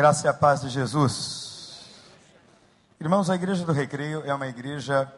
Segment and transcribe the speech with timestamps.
[0.00, 1.84] Graça e a paz de Jesus.
[2.98, 5.14] Irmãos, a Igreja do Recreio é uma igreja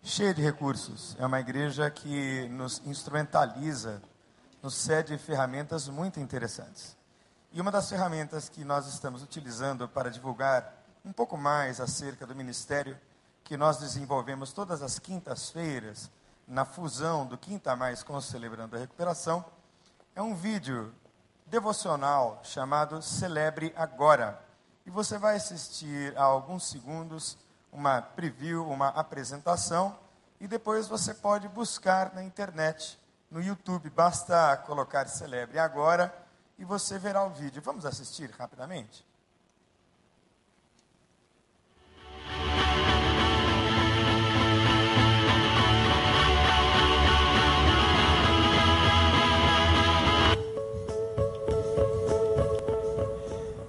[0.00, 4.00] cheia de recursos, é uma igreja que nos instrumentaliza,
[4.62, 6.96] nos cede ferramentas muito interessantes.
[7.50, 10.72] E uma das ferramentas que nós estamos utilizando para divulgar
[11.04, 12.96] um pouco mais acerca do ministério
[13.42, 16.08] que nós desenvolvemos todas as quintas-feiras,
[16.46, 19.44] na fusão do Quinta Mais com o Celebrando a Recuperação,
[20.14, 20.94] é um vídeo
[21.46, 24.40] devocional chamado Celebre Agora.
[24.84, 27.38] E você vai assistir a alguns segundos
[27.72, 29.96] uma preview, uma apresentação,
[30.40, 32.98] e depois você pode buscar na internet,
[33.30, 33.88] no YouTube.
[33.90, 36.12] Basta colocar Celebre Agora
[36.58, 37.62] e você verá o vídeo.
[37.62, 39.05] Vamos assistir rapidamente?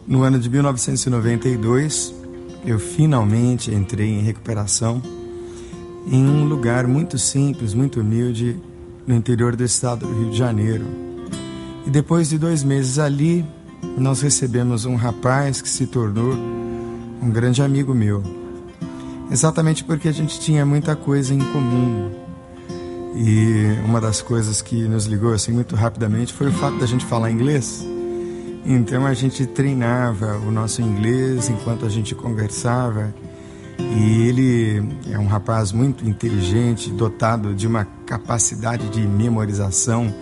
[0.08, 2.16] No ano de 1992,
[2.66, 5.02] eu finalmente entrei em recuperação
[6.10, 8.58] em um lugar muito simples, muito humilde,
[9.06, 10.86] no interior do estado do Rio de Janeiro.
[11.86, 13.46] E depois de dois meses ali,
[13.98, 16.34] nós recebemos um rapaz que se tornou
[17.22, 18.24] um grande amigo meu.
[19.30, 22.12] Exatamente porque a gente tinha muita coisa em comum.
[23.14, 27.06] E uma das coisas que nos ligou assim muito rapidamente foi o fato da gente
[27.06, 27.86] falar inglês.
[28.66, 33.14] Então a gente treinava o nosso inglês enquanto a gente conversava.
[33.80, 34.78] E ele
[35.12, 40.14] é um rapaz muito inteligente, dotado de uma capacidade de memorização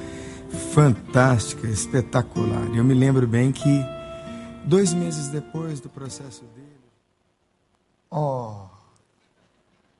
[0.73, 2.67] fantástica, espetacular.
[2.75, 3.83] Eu me lembro bem que
[4.66, 6.66] dois meses depois do processo dele.
[8.09, 8.66] Oh!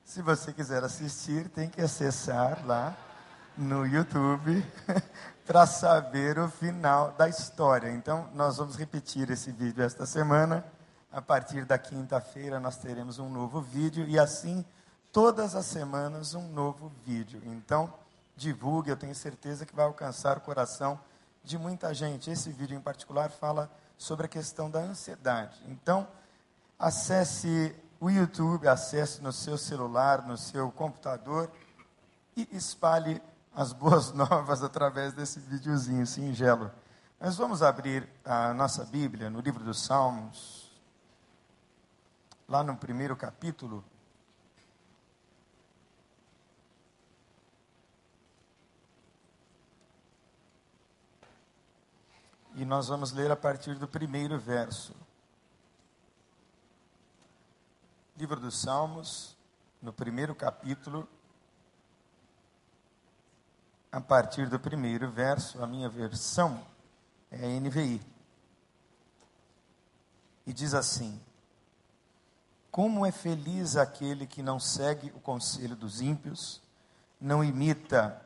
[0.04, 2.96] Se você quiser assistir, tem que acessar lá
[3.58, 4.66] no YouTube
[5.46, 7.90] para saber o final da história.
[7.92, 10.66] Então, nós vamos repetir esse vídeo esta semana.
[11.12, 14.66] A partir da quinta-feira, nós teremos um novo vídeo e assim,
[15.12, 17.42] todas as semanas, um novo vídeo.
[17.46, 17.94] Então,
[18.36, 21.00] divulgue, eu tenho certeza que vai alcançar o coração
[21.44, 22.30] de muita gente.
[22.30, 25.58] Esse vídeo em particular fala sobre a questão da ansiedade.
[25.68, 26.06] Então,
[26.78, 31.50] acesse o YouTube, acesse no seu celular, no seu computador
[32.36, 33.22] e espalhe
[33.56, 36.70] as boas novas através desse videozinho singelo.
[37.20, 40.70] Nós vamos abrir a nossa Bíblia no livro dos Salmos,
[42.48, 43.84] lá no primeiro capítulo.
[52.56, 54.94] E nós vamos ler a partir do primeiro verso.
[58.18, 59.38] Livro dos Salmos,
[59.82, 61.08] no primeiro capítulo,
[63.96, 66.60] a partir do primeiro verso, a minha versão
[67.32, 68.02] é NVI.
[70.46, 71.18] E diz assim:
[72.70, 76.62] Como é feliz aquele que não segue o conselho dos ímpios,
[77.22, 78.22] não imita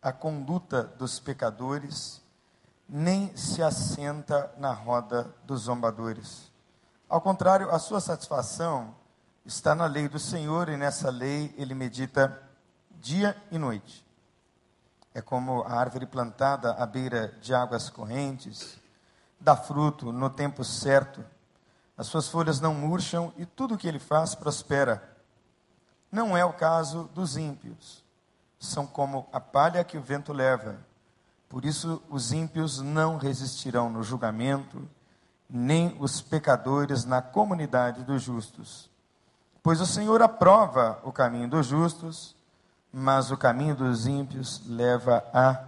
[0.00, 2.22] a conduta dos pecadores,
[2.88, 6.50] nem se assenta na roda dos zombadores.
[7.06, 8.96] Ao contrário, a sua satisfação
[9.44, 12.42] está na lei do Senhor, e nessa lei ele medita
[12.98, 14.08] dia e noite.
[15.14, 18.78] É como a árvore plantada à beira de águas correntes,
[19.40, 21.24] dá fruto no tempo certo,
[22.00, 25.02] as suas folhas não murcham e tudo o que ele faz prospera.
[26.10, 28.02] Não é o caso dos ímpios.
[28.58, 30.76] São como a palha que o vento leva.
[31.46, 34.88] Por isso, os ímpios não resistirão no julgamento,
[35.46, 38.88] nem os pecadores na comunidade dos justos.
[39.62, 42.34] Pois o Senhor aprova o caminho dos justos
[42.92, 45.64] mas o caminho dos ímpios leva à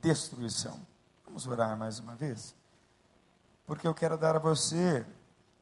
[0.00, 0.80] destruição.
[1.26, 2.54] Vamos orar mais uma vez?
[3.66, 5.06] Porque eu quero dar a você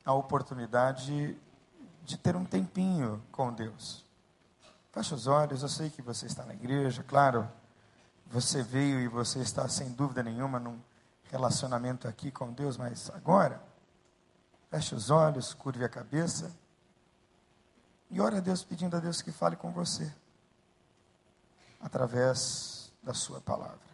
[0.05, 1.37] a oportunidade
[2.05, 4.05] de ter um tempinho com Deus.
[4.93, 7.49] Feche os olhos, eu sei que você está na igreja, claro,
[8.27, 10.81] você veio e você está sem dúvida nenhuma num
[11.25, 13.63] relacionamento aqui com Deus, mas agora,
[14.69, 16.51] feche os olhos, curve a cabeça
[18.09, 20.13] e ore a Deus pedindo a Deus que fale com você
[21.81, 23.91] através da Sua palavra.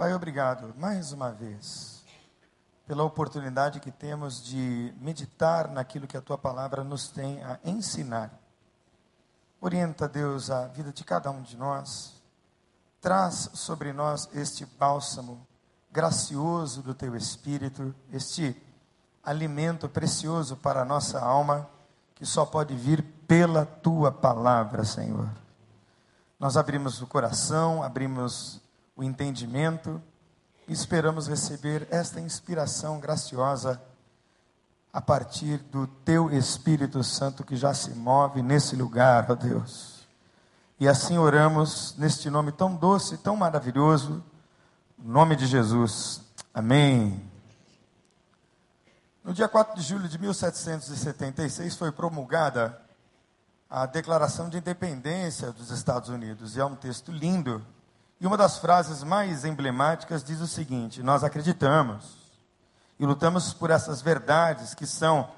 [0.00, 1.99] Pai, obrigado mais uma vez
[2.90, 8.32] pela oportunidade que temos de meditar naquilo que a tua palavra nos tem a ensinar.
[9.60, 12.20] Orienta, Deus, a vida de cada um de nós,
[13.00, 15.46] traz sobre nós este bálsamo
[15.92, 18.60] gracioso do teu espírito, este
[19.22, 21.70] alimento precioso para a nossa alma,
[22.16, 25.30] que só pode vir pela tua palavra, Senhor.
[26.40, 28.60] Nós abrimos o coração, abrimos
[28.96, 30.02] o entendimento
[30.72, 33.80] esperamos receber esta inspiração graciosa
[34.92, 40.06] a partir do teu Espírito Santo que já se move nesse lugar, ó Deus.
[40.78, 44.24] E assim oramos neste nome tão doce, tão maravilhoso,
[44.98, 46.22] no nome de Jesus.
[46.52, 47.22] Amém.
[49.22, 52.80] No dia 4 de julho de 1776 foi promulgada
[53.68, 56.56] a Declaração de Independência dos Estados Unidos.
[56.56, 57.64] E é um texto lindo.
[58.20, 62.18] E uma das frases mais emblemáticas diz o seguinte: Nós acreditamos
[62.98, 65.30] e lutamos por essas verdades que são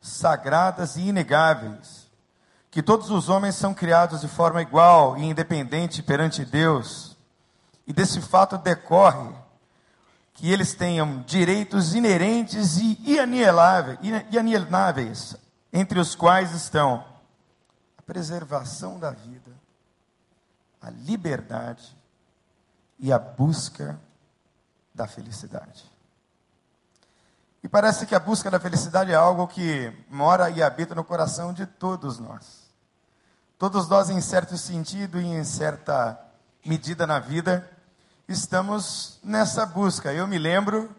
[0.00, 2.10] sagradas e inegáveis,
[2.70, 7.18] que todos os homens são criados de forma igual e independente perante Deus,
[7.86, 9.30] e desse fato decorre
[10.32, 15.36] que eles tenham direitos inerentes e inalienáveis,
[15.70, 17.04] entre os quais estão
[17.98, 19.52] a preservação da vida,
[20.80, 22.00] a liberdade
[23.02, 24.00] e a busca
[24.94, 25.90] da felicidade.
[27.60, 31.52] E parece que a busca da felicidade é algo que mora e habita no coração
[31.52, 32.62] de todos nós.
[33.58, 36.18] Todos nós, em certo sentido e em certa
[36.64, 37.68] medida na vida,
[38.28, 40.12] estamos nessa busca.
[40.12, 40.94] Eu me lembro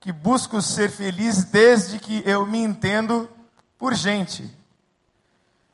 [0.00, 3.28] que busco ser feliz desde que eu me entendo
[3.78, 4.50] por gente.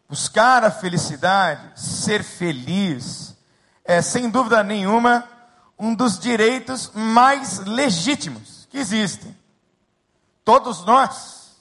[0.08, 3.37] Buscar a felicidade, ser feliz,
[3.84, 5.28] é sem dúvida nenhuma
[5.81, 9.37] um dos direitos mais legítimos que existem.
[10.44, 11.56] Todos nós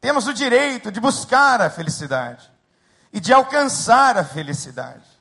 [0.00, 2.50] temos o direito de buscar a felicidade
[3.12, 5.18] e de alcançar a felicidade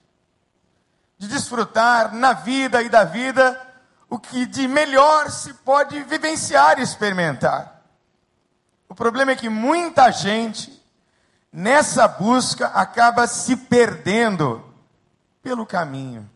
[1.18, 3.60] de desfrutar na vida e da vida
[4.10, 7.82] o que de melhor se pode vivenciar e experimentar.
[8.88, 10.82] O problema é que muita gente,
[11.52, 14.64] nessa busca, acaba se perdendo
[15.42, 16.30] pelo caminho,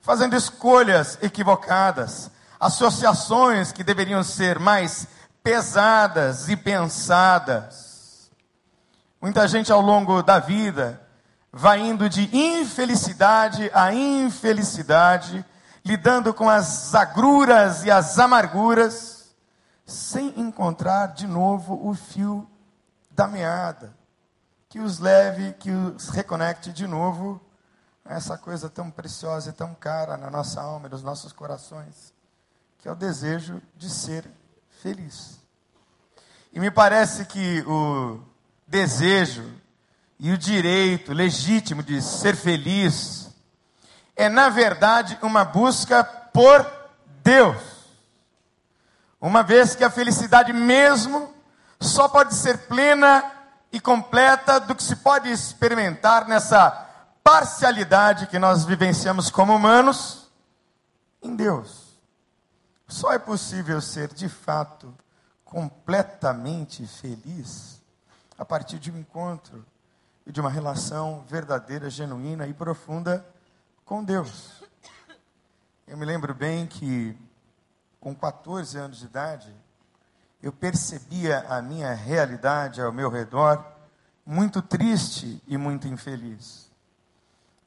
[0.00, 5.06] fazendo escolhas equivocadas, associações que deveriam ser mais
[5.42, 8.30] pesadas e pensadas.
[9.20, 11.00] Muita gente ao longo da vida
[11.52, 15.44] vai indo de infelicidade a infelicidade,
[15.84, 19.34] lidando com as agruras e as amarguras,
[19.84, 22.48] sem encontrar de novo o fio
[23.10, 23.92] da meada,
[24.68, 27.40] que os leve, que os reconecte de novo
[28.16, 32.12] essa coisa tão preciosa e tão cara na nossa alma e nos nossos corações,
[32.78, 34.28] que é o desejo de ser
[34.82, 35.38] feliz.
[36.52, 38.20] E me parece que o
[38.66, 39.48] desejo
[40.18, 43.30] e o direito legítimo de ser feliz
[44.16, 46.66] é, na verdade, uma busca por
[47.22, 47.62] Deus.
[49.20, 51.32] Uma vez que a felicidade mesmo
[51.80, 53.24] só pode ser plena
[53.72, 56.89] e completa do que se pode experimentar nessa
[57.22, 60.30] parcialidade que nós vivenciamos como humanos
[61.22, 61.90] em Deus.
[62.88, 64.92] Só é possível ser de fato
[65.44, 67.80] completamente feliz
[68.38, 69.64] a partir de um encontro
[70.26, 73.26] e de uma relação verdadeira, genuína e profunda
[73.84, 74.62] com Deus.
[75.86, 77.16] Eu me lembro bem que,
[77.98, 79.54] com 14 anos de idade,
[80.42, 83.64] eu percebia a minha realidade ao meu redor
[84.24, 86.69] muito triste e muito infeliz.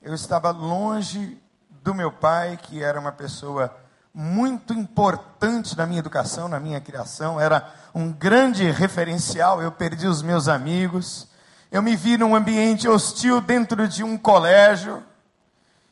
[0.05, 3.73] Eu estava longe do meu pai, que era uma pessoa
[4.13, 9.61] muito importante na minha educação, na minha criação, era um grande referencial.
[9.61, 11.29] Eu perdi os meus amigos,
[11.71, 15.01] eu me vi num ambiente hostil dentro de um colégio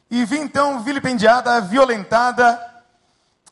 [0.10, 2.60] e vi então vilipendiada, violentada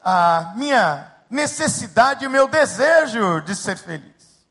[0.04, 4.44] a minha necessidade o meu desejo de ser feliz.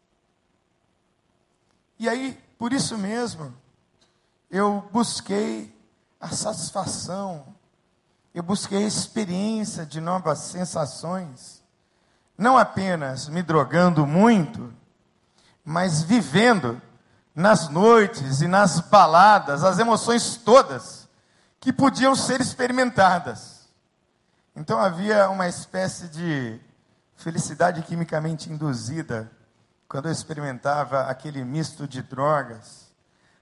[1.99, 3.55] E aí, por isso mesmo,
[4.51, 5.77] eu busquei
[6.21, 7.55] a satisfação,
[8.35, 11.63] eu busquei a experiência de novas sensações,
[12.37, 14.73] não apenas me drogando muito,
[15.65, 16.81] mas vivendo
[17.35, 21.09] nas noites e nas baladas, as emoções todas
[21.61, 23.69] que podiam ser experimentadas.
[24.57, 26.61] Então havia uma espécie de
[27.15, 29.31] felicidade quimicamente induzida
[29.89, 32.88] quando eu experimentava aquele misto de drogas,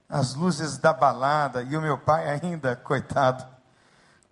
[0.09, 3.45] as luzes da balada, e o meu pai ainda, coitado,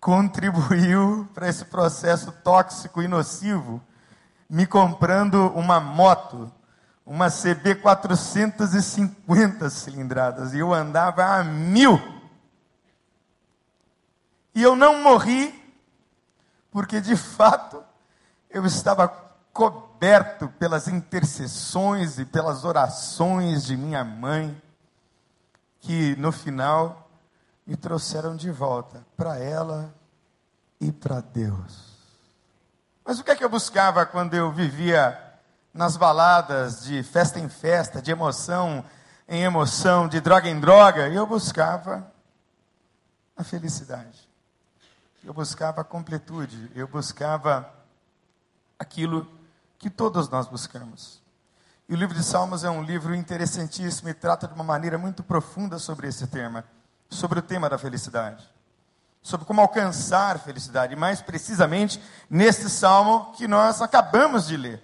[0.00, 3.82] contribuiu para esse processo tóxico e nocivo,
[4.48, 6.52] me comprando uma moto
[7.06, 12.02] uma CB 450 cilindradas e eu andava a mil.
[14.52, 15.54] E eu não morri
[16.72, 17.82] porque de fato
[18.50, 19.06] eu estava
[19.52, 24.60] coberto pelas intercessões e pelas orações de minha mãe,
[25.80, 27.10] que no final
[27.66, 29.94] me trouxeram de volta para ela
[30.80, 31.96] e para Deus.
[33.04, 35.20] Mas o que é que eu buscava quando eu vivia
[35.72, 38.84] nas baladas, de festa em festa, de emoção
[39.28, 41.08] em emoção, de droga em droga?
[41.08, 42.10] Eu buscava
[43.36, 44.28] a felicidade.
[45.22, 47.68] Eu buscava a completude, eu buscava
[48.78, 49.26] aquilo
[49.78, 51.20] que todos nós buscamos.
[51.88, 55.22] E o livro de Salmos é um livro interessantíssimo e trata de uma maneira muito
[55.22, 56.64] profunda sobre esse tema,
[57.08, 58.56] sobre o tema da felicidade
[59.26, 62.00] sobre como alcançar felicidade, mais precisamente
[62.30, 64.80] nesse salmo que nós acabamos de ler.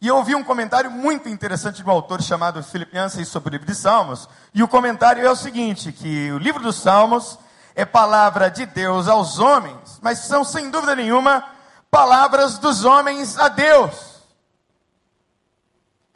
[0.00, 3.52] E eu ouvi um comentário muito interessante de um autor chamado Philip Yancey sobre o
[3.52, 7.38] livro de Salmos, e o comentário é o seguinte, que o livro dos Salmos
[7.74, 11.44] é palavra de Deus aos homens, mas são sem dúvida nenhuma
[11.90, 14.15] palavras dos homens a Deus.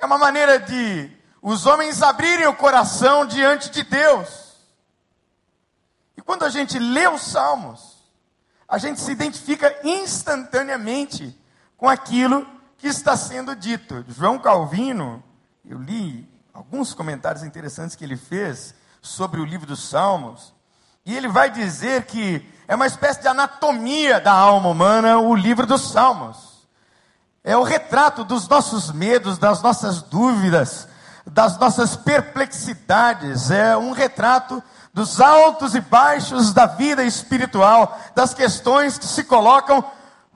[0.01, 1.11] É uma maneira de
[1.43, 4.51] os homens abrirem o coração diante de Deus
[6.21, 7.97] e quando a gente lê os Salmos,
[8.69, 11.35] a gente se identifica instantaneamente
[11.79, 14.05] com aquilo que está sendo dito.
[14.07, 15.25] João Calvino,
[15.65, 20.53] eu li alguns comentários interessantes que ele fez sobre o livro dos Salmos,
[21.07, 25.67] e ele vai dizer que é uma espécie de anatomia da alma humana o livro
[25.67, 26.50] dos Salmos.
[27.43, 30.87] É o retrato dos nossos medos, das nossas dúvidas,
[31.27, 38.99] das nossas perplexidades, é um retrato dos altos e baixos da vida espiritual, das questões
[38.99, 39.85] que se colocam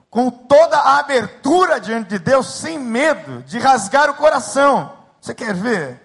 [0.09, 4.93] com toda a abertura diante de Deus, sem medo de rasgar o coração.
[5.19, 6.01] Você quer ver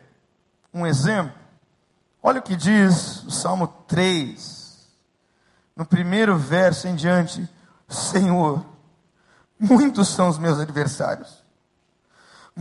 [0.75, 1.33] um exemplo?
[2.23, 4.89] Olha o que diz o Salmo 3,
[5.77, 7.49] no primeiro verso em diante:
[7.89, 8.65] Senhor,
[9.61, 11.41] muitos são os meus adversários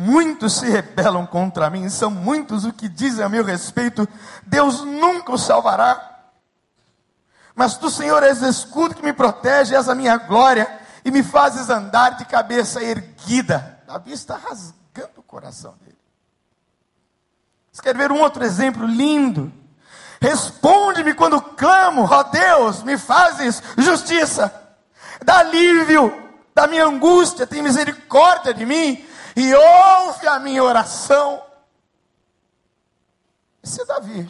[0.01, 4.07] Muitos se rebelam contra mim, são muitos o que dizem a meu respeito.
[4.45, 6.21] Deus nunca o salvará.
[7.53, 11.69] Mas tu, Senhor, és escudo que me protege, és a minha glória e me fazes
[11.69, 13.81] andar de cabeça erguida.
[13.85, 15.97] Davi está rasgando o coração dele.
[17.71, 19.51] Você quer ver um outro exemplo lindo?
[20.21, 24.53] Responde-me quando clamo, ó Deus, me fazes justiça,
[25.23, 26.28] dá alívio
[26.59, 29.01] da minha angústia, tem misericórdia de mim,
[29.33, 31.41] e ouve a minha oração.
[33.63, 34.29] Esse é Davi.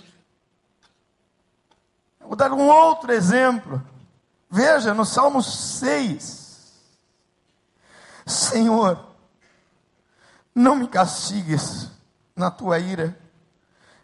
[2.20, 3.82] vou dar um outro exemplo.
[4.48, 6.72] Veja no Salmo 6.
[8.28, 9.04] Senhor,
[10.54, 11.90] não me castigues
[12.36, 13.18] na tua ira,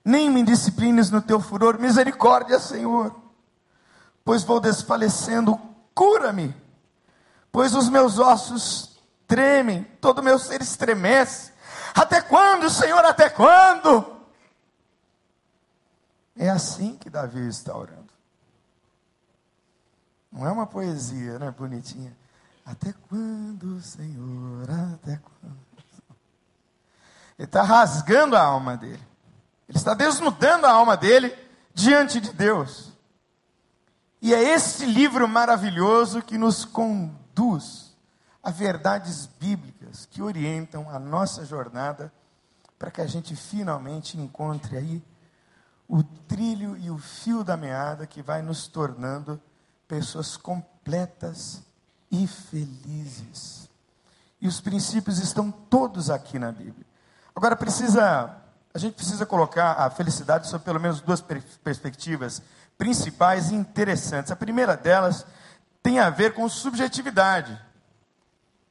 [0.04, 1.78] nem me disciplines no teu furor.
[1.78, 3.16] Misericórdia, Senhor,
[4.24, 5.60] pois vou desfalecendo.
[5.94, 6.65] Cura-me,
[7.56, 11.54] pois os meus ossos tremem, todo o meu ser estremece.
[11.96, 14.06] Até quando, Senhor, até quando?
[16.36, 18.10] É assim que Davi está orando.
[20.30, 22.14] Não é uma poesia, né, bonitinha.
[22.66, 25.58] Até quando, Senhor, até quando?
[27.40, 29.08] Ele está rasgando a alma dele.
[29.70, 31.34] Ele está desnudando a alma dele
[31.74, 32.92] diante de Deus.
[34.22, 37.24] E é esse livro maravilhoso que nos conduz
[38.42, 42.14] a verdades bíblicas que orientam a nossa jornada
[42.78, 45.04] para que a gente finalmente encontre aí
[45.88, 49.42] o trilho e o fio da meada que vai nos tornando
[49.88, 51.64] pessoas completas
[52.12, 53.70] e felizes.
[54.40, 56.86] E os princípios estão todos aqui na Bíblia.
[57.36, 58.36] Agora precisa,
[58.74, 62.42] a gente precisa colocar a felicidade sob pelo menos duas perspectivas
[62.78, 64.32] principais e interessantes.
[64.32, 65.26] A primeira delas
[65.86, 67.56] tem a ver com subjetividade.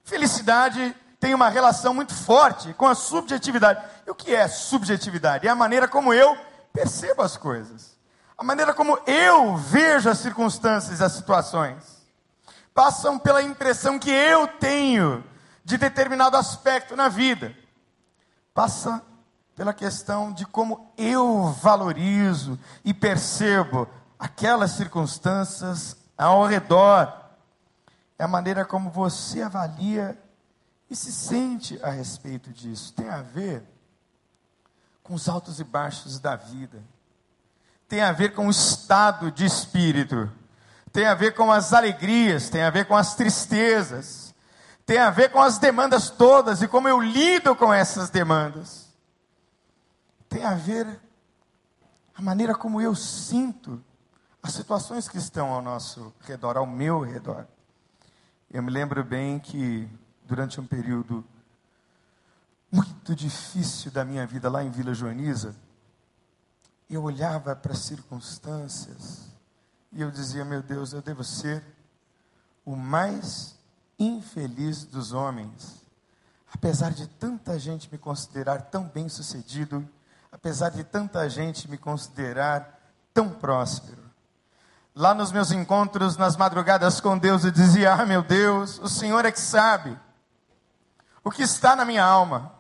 [0.02, 3.80] Felicidade tem uma relação muito forte com a subjetividade.
[4.04, 5.46] E o que é subjetividade?
[5.46, 6.36] É a maneira como eu
[6.72, 7.96] percebo as coisas,
[8.36, 12.04] a maneira como eu vejo as circunstâncias e as situações.
[12.74, 15.22] Passam pela impressão que eu tenho
[15.64, 17.54] de determinado aspecto na vida.
[18.52, 19.00] Passa
[19.54, 27.12] pela questão de como eu valorizo e percebo aquelas circunstâncias ao redor.
[28.18, 30.18] É a maneira como você avalia
[30.88, 32.92] e se sente a respeito disso.
[32.92, 33.64] Tem a ver
[35.02, 36.82] com os altos e baixos da vida,
[37.86, 40.32] tem a ver com o estado de espírito,
[40.90, 44.34] tem a ver com as alegrias, tem a ver com as tristezas,
[44.86, 48.88] tem a ver com as demandas todas e como eu lido com essas demandas.
[50.28, 50.86] Tem a ver
[52.14, 53.84] a maneira como eu sinto
[54.44, 57.46] as situações que estão ao nosso redor, ao meu redor.
[58.50, 59.88] Eu me lembro bem que
[60.26, 61.24] durante um período
[62.70, 65.56] muito difícil da minha vida lá em Vila Joaniza,
[66.90, 69.30] eu olhava para as circunstâncias
[69.90, 71.64] e eu dizia: Meu Deus, eu devo ser
[72.66, 73.58] o mais
[73.98, 75.86] infeliz dos homens.
[76.52, 79.88] Apesar de tanta gente me considerar tão bem sucedido,
[80.30, 82.78] apesar de tanta gente me considerar
[83.14, 84.03] tão próspero.
[84.94, 89.24] Lá nos meus encontros, nas madrugadas com Deus, eu dizia: Ah, meu Deus, o Senhor
[89.24, 89.98] é que sabe
[91.22, 92.52] o que está na minha alma.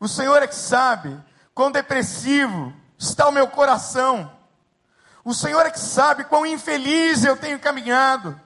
[0.00, 1.20] O Senhor é que sabe
[1.54, 4.32] quão depressivo está o meu coração.
[5.24, 8.40] O Senhor é que sabe quão infeliz eu tenho caminhado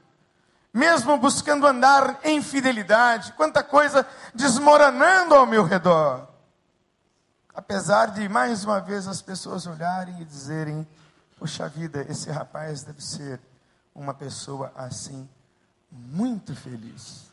[0.77, 6.29] mesmo buscando andar em fidelidade, quanta coisa desmoronando ao meu redor.
[7.55, 10.87] Apesar de mais uma vez as pessoas olharem e dizerem:
[11.37, 13.40] Poxa vida, esse rapaz deve ser
[13.95, 15.28] uma pessoa assim,
[15.90, 17.31] muito feliz.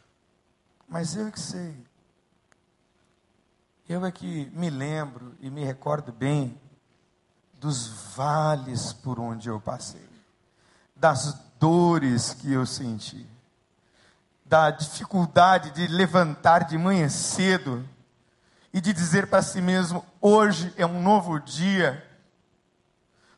[0.87, 1.75] Mas eu é que sei.
[3.87, 6.59] Eu é que me lembro e me recordo bem
[7.53, 10.07] dos vales por onde eu passei,
[10.95, 13.25] das dores que eu senti,
[14.45, 17.87] da dificuldade de levantar de manhã cedo
[18.73, 22.05] e de dizer para si mesmo: hoje é um novo dia.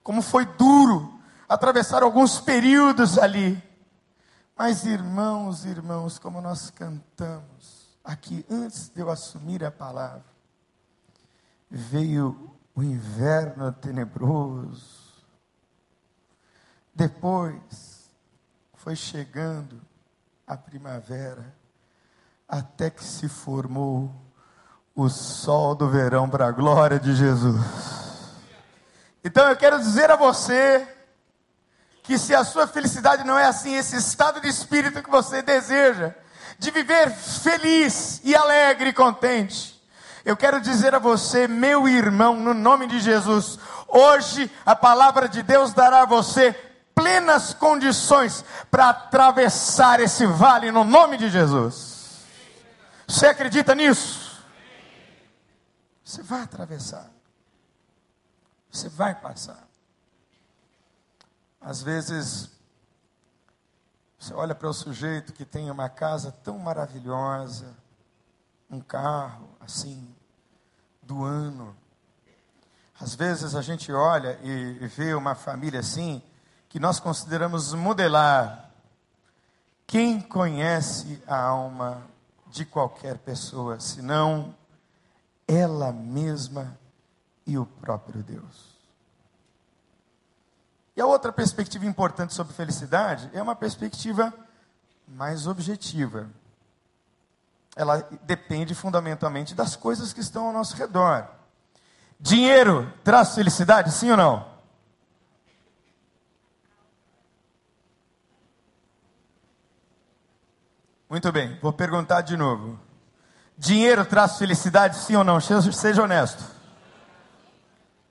[0.06, 1.20] Como foi duro
[1.50, 3.60] atravessar alguns períodos ali.
[4.56, 10.24] Mas, irmãos, irmãos, como nós cantamos aqui antes de eu assumir a palavra,
[11.72, 15.26] veio o inverno tenebroso.
[16.94, 18.08] Depois,
[18.76, 19.82] foi chegando
[20.46, 21.52] a primavera,
[22.48, 24.14] até que se formou
[24.96, 28.15] o sol do verão para a glória de Jesus.
[29.26, 30.88] Então eu quero dizer a você
[32.04, 36.14] que se a sua felicidade não é assim, esse estado de espírito que você deseja,
[36.60, 39.82] de viver feliz e alegre e contente,
[40.24, 43.58] eu quero dizer a você, meu irmão, no nome de Jesus,
[43.88, 46.54] hoje a palavra de Deus dará a você
[46.94, 52.22] plenas condições para atravessar esse vale no nome de Jesus.
[53.08, 54.40] Você acredita nisso?
[56.04, 57.15] Você vai atravessar.
[58.76, 59.66] Você vai passar.
[61.62, 62.52] Às vezes,
[64.20, 67.74] você olha para o sujeito que tem uma casa tão maravilhosa,
[68.70, 70.14] um carro assim,
[71.02, 71.74] do ano.
[73.00, 76.22] Às vezes a gente olha e vê uma família assim,
[76.68, 78.72] que nós consideramos modelar.
[79.88, 82.06] Quem conhece a alma
[82.48, 84.54] de qualquer pessoa, senão
[85.48, 86.78] ela mesma
[87.46, 88.76] e o próprio Deus?
[90.96, 94.34] E a outra perspectiva importante sobre felicidade é uma perspectiva
[95.08, 96.30] mais objetiva.
[97.76, 101.28] Ela depende fundamentalmente das coisas que estão ao nosso redor.
[102.18, 104.56] Dinheiro traz felicidade, sim ou não?
[111.10, 112.80] Muito bem, vou perguntar de novo.
[113.58, 115.40] Dinheiro traz felicidade, sim ou não?
[115.42, 116.55] Seja honesto.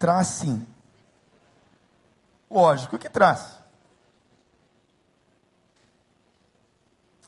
[0.05, 0.67] Traz sim.
[2.51, 3.59] Lógico que traz.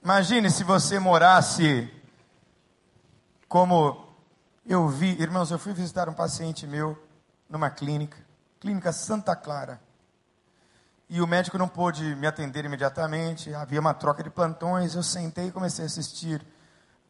[0.05, 1.91] Imagine se você morasse
[3.49, 4.07] como
[4.67, 7.03] eu vi, irmãos, eu fui visitar um paciente meu
[7.49, 8.19] numa clínica,
[8.61, 9.81] clínica Santa Clara.
[11.09, 14.95] E o médico não pôde me atender imediatamente, havia uma troca de plantões.
[14.95, 16.47] Eu sentei e comecei a assistir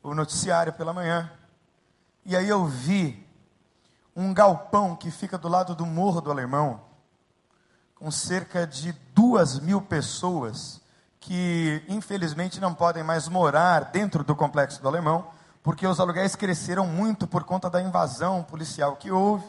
[0.01, 1.29] o noticiário pela manhã.
[2.25, 3.26] E aí eu vi
[4.17, 6.81] um galpão que fica do lado do Morro do Alemão,
[7.95, 10.81] com cerca de duas mil pessoas
[11.21, 15.29] que infelizmente não podem mais morar dentro do complexo do Alemão,
[15.63, 19.45] porque os aluguéis cresceram muito por conta da invasão policial que houve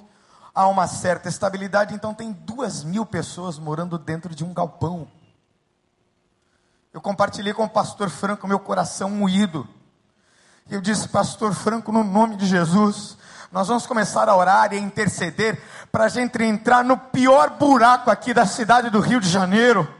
[0.54, 5.08] há uma certa estabilidade, então tem duas mil pessoas morando dentro de um galpão.
[6.92, 9.68] Eu compartilhei com o pastor Franco meu coração moído.
[10.68, 13.18] Eu disse, pastor Franco, no nome de Jesus,
[13.52, 18.12] nós vamos começar a orar e a interceder para a gente entrar no pior buraco
[18.12, 19.92] aqui da cidade do Rio de Janeiro.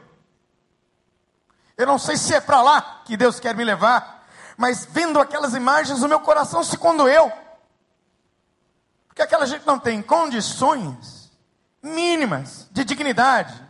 [1.78, 5.54] Eu não sei se é para lá que Deus quer me levar, mas vendo aquelas
[5.54, 7.32] imagens, o meu coração se condoeu.
[9.08, 11.32] Porque aquela gente não tem condições
[11.82, 13.66] mínimas de dignidade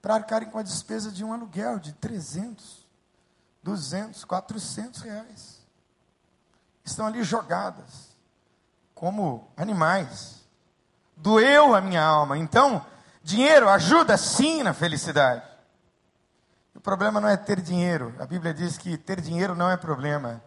[0.00, 2.86] para arcarem com a despesa de um aluguel de 300,
[3.62, 5.60] 200, 400 reais.
[6.84, 8.09] Estão ali jogadas
[9.00, 10.42] como animais.
[11.16, 12.36] Doeu a minha alma.
[12.36, 12.84] Então,
[13.24, 15.42] dinheiro ajuda sim na felicidade.
[16.74, 18.14] O problema não é ter dinheiro.
[18.18, 20.42] A Bíblia diz que ter dinheiro não é problema.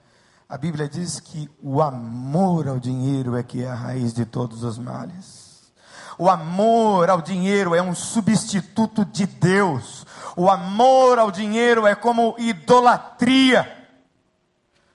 [0.47, 4.63] A Bíblia diz que o amor ao dinheiro é que é a raiz de todos
[4.63, 5.73] os males.
[6.15, 10.05] O amor ao dinheiro é um substituto de Deus.
[10.37, 13.82] O amor ao dinheiro é como idolatria.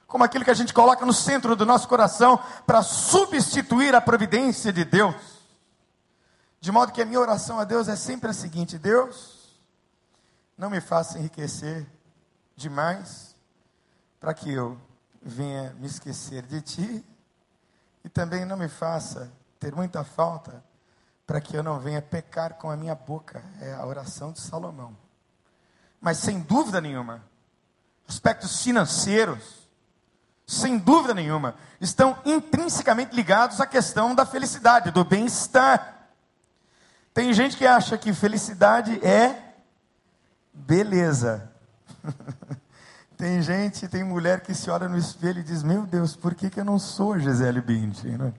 [0.09, 4.73] Como aquilo que a gente coloca no centro do nosso coração para substituir a providência
[4.73, 5.15] de Deus.
[6.61, 9.61] De modo que a minha oração a Deus é sempre a seguinte: Deus,
[10.57, 11.87] não me faça enriquecer
[12.57, 13.37] demais
[14.19, 14.77] para que eu
[15.23, 17.05] venha me esquecer de ti
[18.03, 20.65] e também não me faça ter muita falta
[21.27, 23.45] para que eu não venha pecar com a minha boca.
[23.61, 24.97] É a oração de Salomão.
[26.01, 27.23] Mas sem dúvida nenhuma,
[28.09, 29.68] aspectos financeiros,
[30.49, 36.09] sem dúvida nenhuma, estão intrinsecamente ligados à questão da felicidade, do bem-estar.
[37.13, 39.53] Tem gente que acha que felicidade é
[40.55, 41.53] beleza.
[43.19, 46.49] Tem gente, tem mulher que se olha no espelho e diz: Meu Deus, por que,
[46.49, 48.17] que eu não sou Gisele Bündchen?
[48.17, 48.33] Né?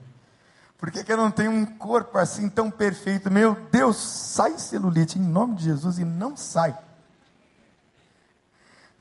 [0.78, 3.30] Por que, que eu não tenho um corpo assim tão perfeito?
[3.30, 6.74] Meu Deus, sai celulite em nome de Jesus e não sai.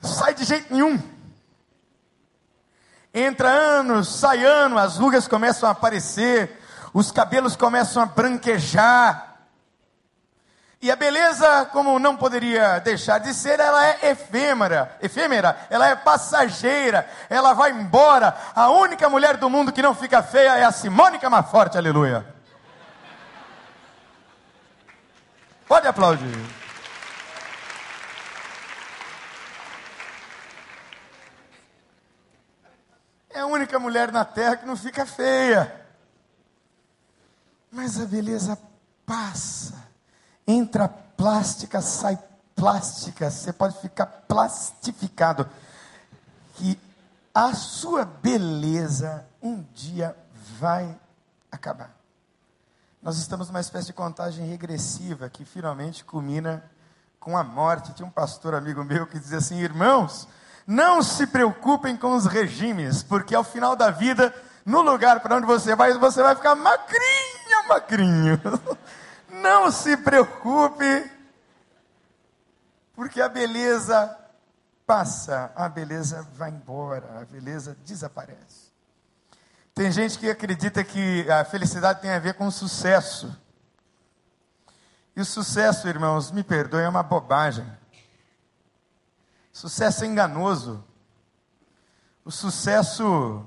[0.01, 1.01] Sai de jeito nenhum.
[3.13, 6.61] Entra anos, sai ano, as rugas começam a aparecer,
[6.93, 9.29] os cabelos começam a branquejar,
[10.81, 15.95] e a beleza, como não poderia deixar de ser, ela é efêmera, efêmera, ela é
[15.95, 18.33] passageira, ela vai embora.
[18.55, 22.25] A única mulher do mundo que não fica feia é a Simone Camaforte, aleluia.
[25.67, 26.58] Pode aplaudir.
[33.29, 35.85] É a única mulher na terra que não fica feia.
[37.71, 38.57] Mas a beleza
[39.05, 39.89] passa
[40.49, 42.17] entra plástica, sai
[42.55, 45.47] plástica, você pode ficar plastificado.
[46.55, 46.79] Que
[47.33, 50.15] a sua beleza um dia
[50.57, 50.97] vai
[51.51, 51.95] acabar.
[53.01, 56.63] Nós estamos numa espécie de contagem regressiva que finalmente culmina
[57.19, 57.93] com a morte.
[57.93, 60.27] Tinha um pastor amigo meu que dizia assim: irmãos,
[60.69, 64.31] não se preocupem com os regimes, porque ao final da vida,
[64.63, 68.41] no lugar para onde você vai, você vai ficar magrinho, magrinho.
[69.41, 71.11] Não se preocupe,
[72.93, 74.15] porque a beleza
[74.85, 78.71] passa, a beleza vai embora, a beleza desaparece.
[79.73, 83.35] Tem gente que acredita que a felicidade tem a ver com sucesso.
[85.15, 87.65] E o sucesso, irmãos, me perdoem, é uma bobagem.
[89.59, 90.81] Sucesso é enganoso.
[92.23, 93.45] O sucesso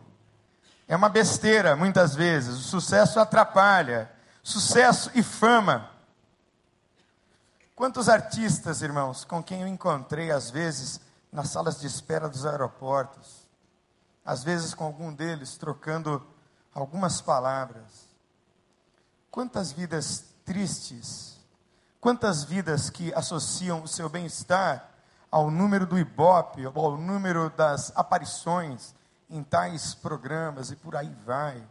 [0.87, 2.55] é uma besteira, muitas vezes.
[2.55, 5.89] O sucesso atrapalha sucesso e fama.
[7.75, 11.01] Quantos artistas, irmãos, com quem eu encontrei às vezes
[11.33, 13.49] nas salas de espera dos aeroportos,
[14.23, 16.23] às vezes com algum deles trocando
[16.75, 18.07] algumas palavras.
[19.31, 21.39] Quantas vidas tristes,
[21.99, 24.92] quantas vidas que associam o seu bem-estar
[25.33, 28.95] ao número do Ibope, ao número das aparições
[29.31, 31.67] em tais programas e por aí vai.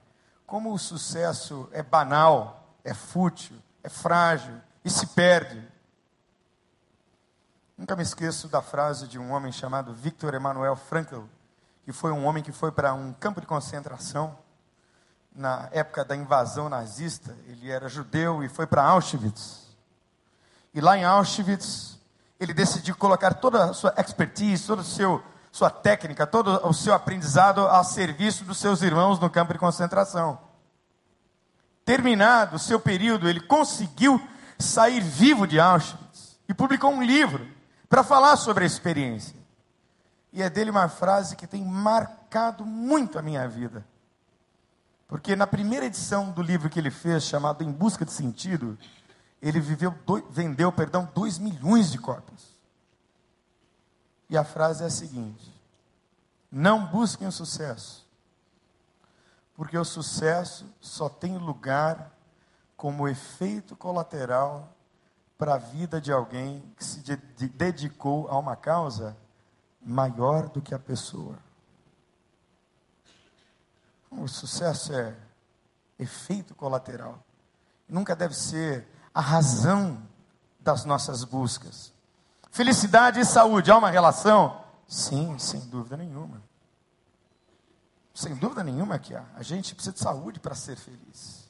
[0.47, 5.71] Como o sucesso é banal, é fútil, é frágil e se perde.
[7.77, 11.21] Nunca me esqueço da frase de um homem chamado Victor Emmanuel Frankl,
[11.83, 14.35] que foi um homem que foi para um campo de concentração
[15.35, 17.37] na época da invasão nazista.
[17.45, 19.69] Ele era judeu e foi para Auschwitz.
[20.73, 22.00] E lá em Auschwitz,
[22.41, 26.93] ele decidiu colocar toda a sua expertise, toda a seu, sua técnica, todo o seu
[26.93, 30.51] aprendizado a serviço dos seus irmãos no campo de concentração
[31.91, 34.21] terminado o seu período, ele conseguiu
[34.57, 37.47] sair vivo de Auschwitz e publicou um livro
[37.89, 39.35] para falar sobre a experiência.
[40.31, 43.85] E é dele uma frase que tem marcado muito a minha vida.
[45.07, 48.77] Porque na primeira edição do livro que ele fez, chamado Em Busca de Sentido,
[49.41, 49.93] ele viveu,
[50.29, 52.55] vendeu perdão, 2 milhões de cópias.
[54.29, 55.51] E a frase é a seguinte:
[56.51, 58.07] Não busquem o sucesso,
[59.55, 62.11] porque o sucesso só tem lugar
[62.77, 64.71] como efeito colateral
[65.37, 67.15] para a vida de alguém que se de
[67.47, 69.17] dedicou a uma causa
[69.81, 71.37] maior do que a pessoa.
[74.11, 75.15] O sucesso é
[75.97, 77.23] efeito colateral.
[77.87, 80.01] Nunca deve ser a razão
[80.59, 81.91] das nossas buscas.
[82.51, 84.61] Felicidade e saúde, há uma relação?
[84.87, 86.41] Sim, sem dúvida nenhuma.
[88.13, 89.23] Sem dúvida nenhuma que há.
[89.35, 91.49] A gente precisa de saúde para ser feliz.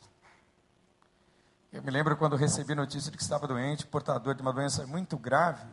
[1.74, 5.18] Eu me lembro quando recebi notícia de que estava doente, portador de uma doença muito
[5.18, 5.66] grave,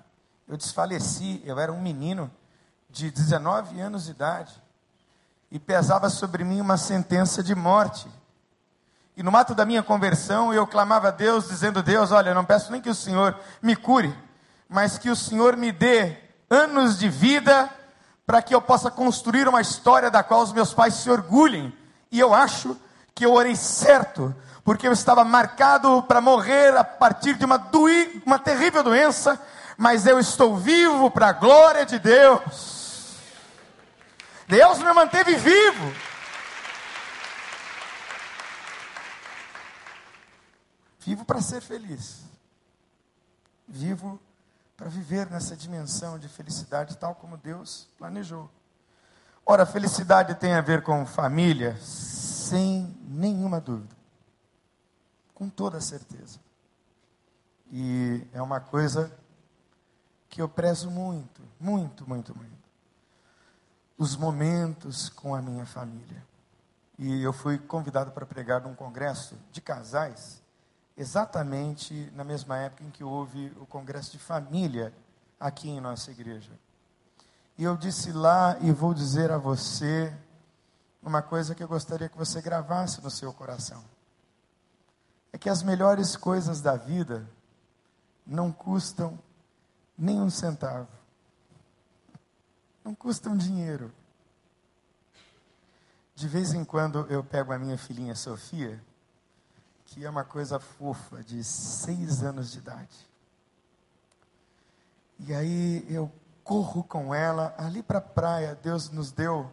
[0.46, 2.30] eu desfaleci, eu era um menino
[2.88, 4.62] de 19 anos de idade,
[5.50, 8.08] e pesava sobre mim uma sentença de morte.
[9.18, 12.70] E no mato da minha conversão, eu clamava a Deus, dizendo: Deus, olha, não peço
[12.70, 14.16] nem que o Senhor me cure,
[14.68, 16.16] mas que o Senhor me dê
[16.48, 17.68] anos de vida
[18.24, 21.76] para que eu possa construir uma história da qual os meus pais se orgulhem.
[22.12, 22.76] E eu acho
[23.12, 27.60] que eu orei certo, porque eu estava marcado para morrer a partir de uma,
[28.24, 29.36] uma terrível doença,
[29.76, 33.16] mas eu estou vivo para a glória de Deus.
[34.46, 35.92] Deus me manteve vivo.
[41.08, 42.22] Vivo para ser feliz.
[43.66, 44.20] Vivo
[44.76, 48.50] para viver nessa dimensão de felicidade tal como Deus planejou.
[49.46, 53.96] Ora, felicidade tem a ver com família, sem nenhuma dúvida.
[55.34, 56.38] Com toda certeza.
[57.72, 59.10] E é uma coisa
[60.28, 62.68] que eu prezo muito, muito, muito, muito.
[63.96, 66.22] Os momentos com a minha família.
[66.98, 70.46] E eu fui convidado para pregar num congresso de casais
[70.98, 74.92] exatamente na mesma época em que houve o congresso de família
[75.38, 76.50] aqui em nossa igreja.
[77.56, 80.12] E eu disse lá e vou dizer a você
[81.00, 83.84] uma coisa que eu gostaria que você gravasse no seu coração.
[85.32, 87.24] É que as melhores coisas da vida
[88.26, 89.16] não custam
[89.96, 90.88] nem um centavo.
[92.84, 93.92] Não custam dinheiro.
[96.16, 98.82] De vez em quando eu pego a minha filhinha Sofia
[99.88, 103.08] que é uma coisa fofa, de seis anos de idade.
[105.20, 106.12] E aí eu
[106.44, 108.54] corro com ela ali para a praia.
[108.54, 109.50] Deus nos deu,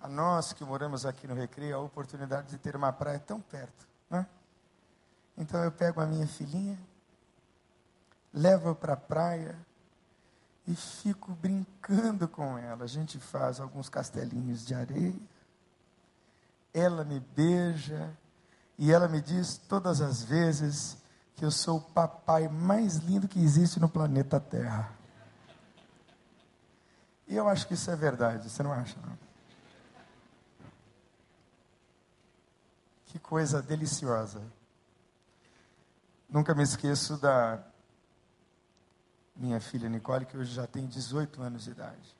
[0.00, 3.88] a nós que moramos aqui no Recreio, a oportunidade de ter uma praia tão perto.
[4.08, 4.26] Né?
[5.36, 6.78] Então eu pego a minha filhinha,
[8.32, 9.56] levo para a praia
[10.66, 12.84] e fico brincando com ela.
[12.84, 15.20] A gente faz alguns castelinhos de areia.
[16.72, 18.14] Ela me beija,
[18.80, 20.96] e ela me diz todas as vezes
[21.36, 24.90] que eu sou o papai mais lindo que existe no planeta Terra.
[27.28, 29.18] E eu acho que isso é verdade, você não acha, não?
[33.04, 34.40] Que coisa deliciosa.
[36.26, 37.62] Nunca me esqueço da
[39.36, 42.16] minha filha Nicole, que hoje já tem 18 anos de idade.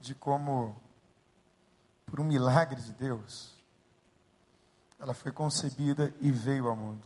[0.00, 0.82] De como,
[2.04, 3.51] por um milagre de Deus,
[5.02, 7.02] ela foi concebida e veio ao mundo.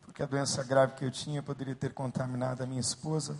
[0.00, 3.36] Porque a doença grave que eu tinha poderia ter contaminado a minha esposa,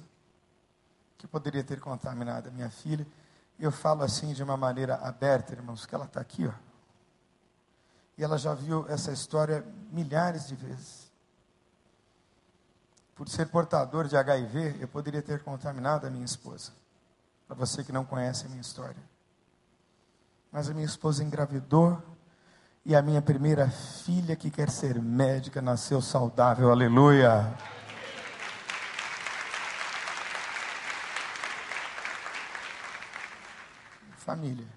[1.16, 3.06] que poderia ter contaminado a minha filha.
[3.58, 6.52] Eu falo assim de uma maneira aberta, irmãos, que ela está aqui, ó.
[8.18, 11.10] E ela já viu essa história milhares de vezes.
[13.14, 16.70] Por ser portador de HIV, eu poderia ter contaminado a minha esposa.
[17.48, 19.02] Para você que não conhece a minha história.
[20.52, 22.15] Mas a minha esposa engravidou
[22.88, 26.70] e a minha primeira filha, que quer ser médica, nasceu saudável.
[26.70, 27.52] Aleluia.
[34.18, 34.68] Família.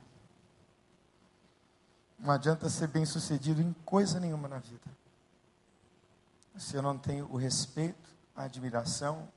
[2.17, 4.89] Não adianta ser bem sucedido em coisa nenhuma na vida.
[6.57, 9.29] Se eu não tenho o respeito, a admiração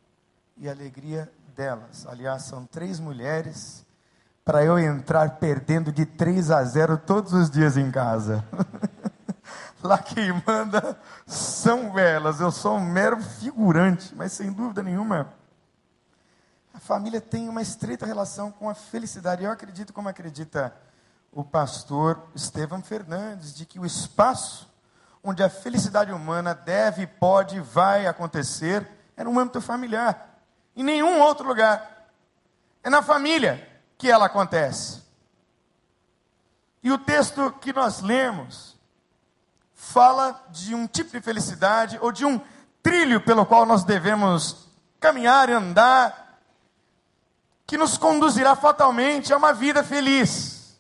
[0.57, 2.07] e a alegria delas.
[2.07, 3.85] Aliás, são três mulheres
[4.45, 8.45] para eu entrar perdendo de 3 a 0 todos os dias em casa.
[9.83, 15.33] Lá quem manda são elas, eu sou um mero figurante, mas sem dúvida nenhuma,
[16.73, 19.45] a família tem uma estreita relação com a felicidade.
[19.45, 20.75] Eu acredito, como acredita
[21.33, 24.71] o pastor Estevam Fernandes, de que o espaço
[25.23, 30.41] onde a felicidade humana deve, pode, vai acontecer é no âmbito familiar,
[30.75, 32.09] em nenhum outro lugar.
[32.83, 33.72] É na família
[34.03, 35.01] que ela acontece.
[36.83, 38.77] E o texto que nós lemos
[39.75, 42.41] fala de um tipo de felicidade ou de um
[42.83, 44.67] trilho pelo qual nós devemos
[44.99, 46.41] caminhar e andar,
[47.65, 50.77] que nos conduzirá fatalmente a uma vida feliz.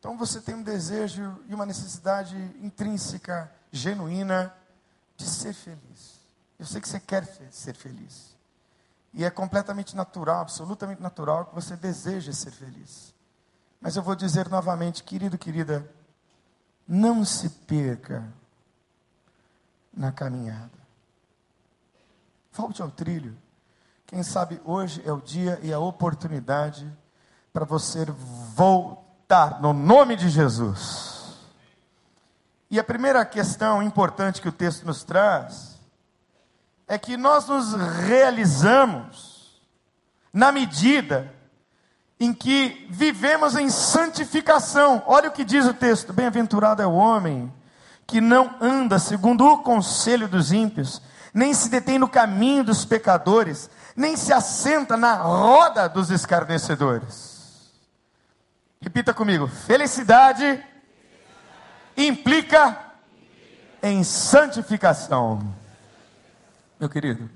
[0.00, 4.52] Então você tem um desejo e uma necessidade intrínseca, genuína,
[5.16, 6.18] de ser feliz.
[6.58, 8.31] Eu sei que você quer ser feliz.
[9.14, 13.14] E é completamente natural, absolutamente natural, que você deseje ser feliz.
[13.80, 15.88] Mas eu vou dizer novamente, querido, querida,
[16.86, 18.32] não se perca
[19.92, 20.70] na caminhada.
[22.52, 23.36] Volte ao trilho.
[24.06, 26.90] Quem sabe hoje é o dia e a oportunidade
[27.52, 28.04] para você
[28.54, 31.38] voltar no nome de Jesus.
[32.70, 35.71] E a primeira questão importante que o texto nos traz
[36.86, 39.62] é que nós nos realizamos
[40.32, 41.32] na medida
[42.18, 45.02] em que vivemos em santificação.
[45.06, 47.52] Olha o que diz o texto: Bem-aventurado é o homem
[48.06, 53.68] que não anda segundo o conselho dos ímpios, nem se detém no caminho dos pecadores,
[53.96, 57.72] nem se assenta na roda dos escarnecedores.
[58.80, 60.62] Repita comigo: felicidade
[61.96, 62.78] implica
[63.82, 65.61] em santificação.
[66.82, 67.30] Meu querido,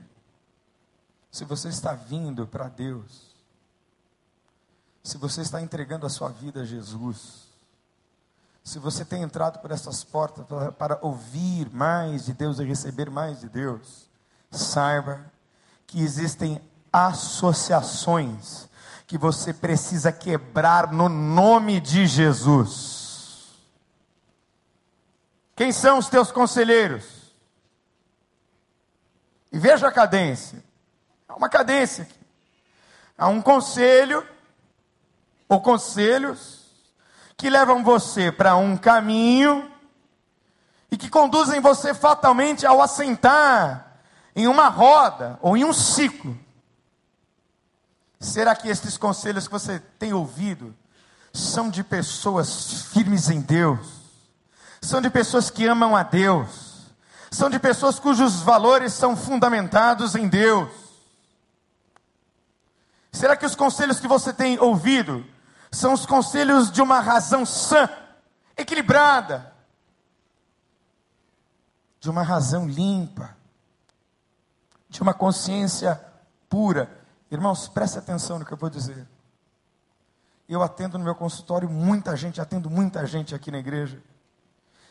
[1.30, 3.32] se você está vindo para Deus,
[5.04, 7.46] se você está entregando a sua vida a Jesus,
[8.64, 13.08] se você tem entrado por essas portas para, para ouvir mais de Deus e receber
[13.08, 14.10] mais de Deus,
[14.50, 15.24] saiba
[15.86, 16.60] que existem
[16.92, 18.68] associações
[19.06, 23.54] que você precisa quebrar no nome de Jesus.
[25.54, 27.15] Quem são os teus conselheiros?
[29.52, 30.62] E veja a cadência.
[31.28, 32.20] Há uma cadência aqui.
[33.18, 34.26] Há um conselho,
[35.48, 36.66] ou conselhos,
[37.36, 39.70] que levam você para um caminho
[40.90, 44.00] e que conduzem você fatalmente ao assentar
[44.34, 46.38] em uma roda ou em um ciclo.
[48.18, 50.74] Será que esses conselhos que você tem ouvido
[51.32, 53.86] são de pessoas firmes em Deus?
[54.80, 56.65] São de pessoas que amam a Deus?
[57.36, 60.70] São de pessoas cujos valores são fundamentados em Deus.
[63.12, 65.22] Será que os conselhos que você tem ouvido
[65.70, 67.90] são os conselhos de uma razão sã,
[68.56, 69.52] equilibrada,
[72.00, 73.36] de uma razão limpa,
[74.88, 76.02] de uma consciência
[76.48, 76.90] pura?
[77.30, 79.06] Irmãos, preste atenção no que eu vou dizer.
[80.48, 84.02] Eu atendo no meu consultório muita gente, atendo muita gente aqui na igreja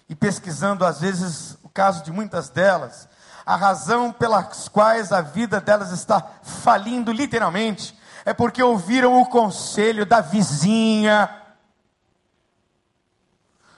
[0.07, 3.07] e pesquisando às vezes o caso de muitas delas,
[3.45, 10.05] a razão pelas quais a vida delas está falindo literalmente é porque ouviram o conselho
[10.05, 11.29] da vizinha,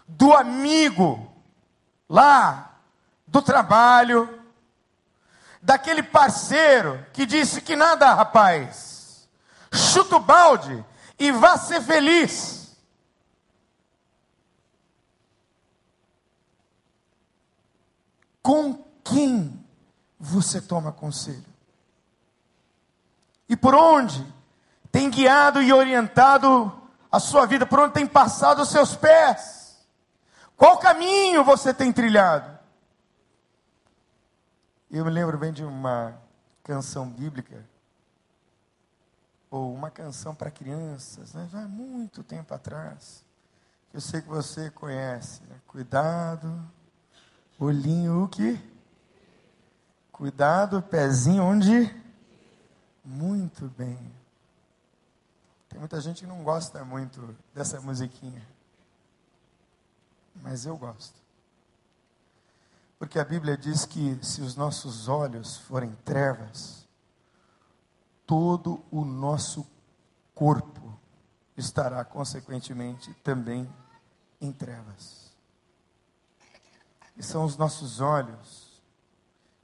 [0.08, 1.30] do amigo
[2.10, 2.72] lá
[3.28, 4.42] do trabalho,
[5.62, 9.28] daquele parceiro que disse que nada, rapaz,
[9.70, 10.84] chuta o balde
[11.20, 12.57] e vá ser feliz.
[18.48, 19.62] Com quem
[20.18, 21.44] você toma conselho?
[23.50, 24.26] E por onde
[24.90, 26.72] tem guiado e orientado
[27.12, 27.66] a sua vida?
[27.66, 29.86] Por onde tem passado os seus pés?
[30.56, 32.58] Qual caminho você tem trilhado?
[34.90, 36.18] Eu me lembro bem de uma
[36.64, 37.66] canção bíblica,
[39.52, 41.50] ou uma canção para crianças, né?
[41.52, 43.26] há muito tempo atrás,
[43.92, 45.42] que eu sei que você conhece.
[45.50, 45.58] Né?
[45.68, 46.77] Cuidado
[47.60, 48.60] Olhinho o que?
[50.12, 51.96] Cuidado, pezinho onde?
[53.04, 53.98] Muito bem.
[55.70, 58.46] Tem muita gente que não gosta muito dessa musiquinha.
[60.36, 61.16] Mas eu gosto.
[63.00, 66.88] Porque a Bíblia diz que se os nossos olhos forem trevas,
[68.26, 69.66] todo o nosso
[70.34, 71.00] corpo
[71.56, 73.68] estará, consequentemente, também
[74.42, 75.27] em trevas.
[77.18, 78.82] E são os nossos olhos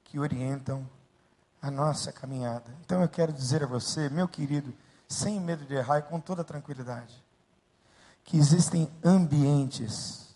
[0.02, 0.88] que orientam
[1.62, 2.74] a nossa caminhada.
[2.84, 4.74] Então eu quero dizer a você, meu querido,
[5.08, 7.14] sem medo de errar e com toda tranquilidade,
[8.24, 10.34] que existem ambientes,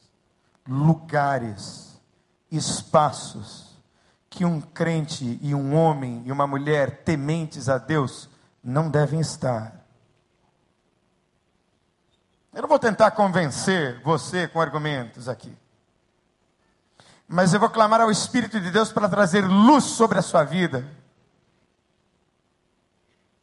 [0.66, 2.00] lugares,
[2.50, 3.76] espaços
[4.30, 8.28] que um crente e um homem e uma mulher tementes a Deus
[8.62, 9.84] não devem estar.
[12.54, 15.56] Eu não vou tentar convencer você com argumentos aqui
[17.28, 20.88] mas eu vou clamar ao Espírito de Deus para trazer luz sobre a sua vida.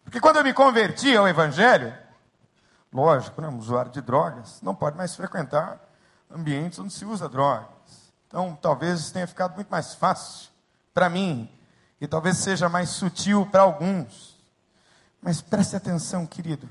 [0.03, 1.95] Porque quando eu me converti ao Evangelho,
[2.91, 5.79] lógico, né, um usuário de drogas não pode mais frequentar
[6.31, 7.67] ambientes onde se usa drogas.
[8.27, 10.49] Então, talvez tenha ficado muito mais fácil
[10.93, 11.49] para mim,
[11.99, 14.35] e talvez seja mais sutil para alguns.
[15.21, 16.69] Mas preste atenção, querido.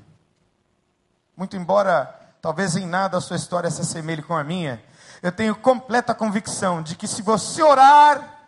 [1.35, 4.83] Muito embora talvez em nada a sua história se assemelhe com a minha,
[5.25, 8.45] eu tenho completa convicção de que se você orar,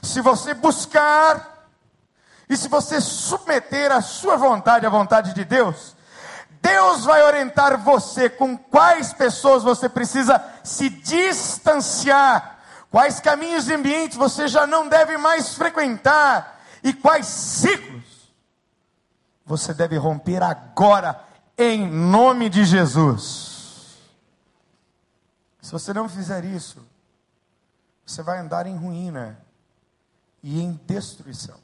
[0.00, 1.66] se você buscar,
[2.48, 5.96] e se você submeter a sua vontade à vontade de Deus,
[6.62, 14.16] Deus vai orientar você com quais pessoas você precisa se distanciar, quais caminhos e ambientes
[14.16, 18.04] você já não deve mais frequentar, e quais ciclos
[19.44, 21.20] você deve romper agora,
[21.58, 23.53] em nome de Jesus.
[25.64, 26.86] Se você não fizer isso,
[28.04, 29.42] você vai andar em ruína
[30.42, 31.58] e em destruição.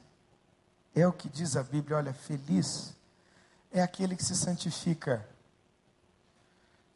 [0.95, 2.95] É o que diz a Bíblia, olha, feliz
[3.71, 5.23] é aquele que se santifica.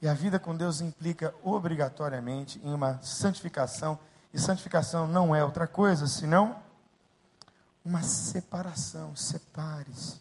[0.02, 4.00] E a vida com Deus implica obrigatoriamente em uma santificação,
[4.34, 6.60] e santificação não é outra coisa senão
[7.86, 9.16] uma separação.
[9.16, 10.20] Separe-se,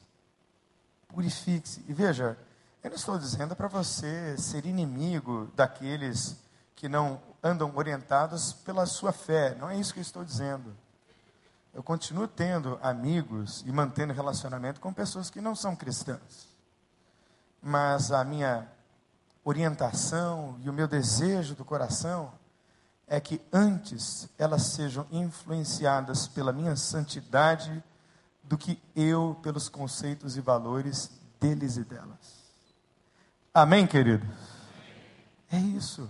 [1.09, 1.82] purifique-se.
[1.89, 2.37] E veja,
[2.82, 6.44] eu não estou dizendo para você ser inimigo daqueles
[6.75, 10.75] que não andam orientados pela sua fé, não é isso que eu estou dizendo.
[11.72, 16.49] Eu continuo tendo amigos e mantendo relacionamento com pessoas que não são cristãs.
[17.61, 18.68] Mas a minha
[19.45, 22.33] orientação e o meu desejo do coração
[23.07, 27.83] é que antes elas sejam influenciadas pela minha santidade
[28.43, 31.11] do que eu pelos conceitos e valores
[31.41, 32.45] deles e delas.
[33.53, 34.27] Amém, querido?
[35.51, 36.09] É isso.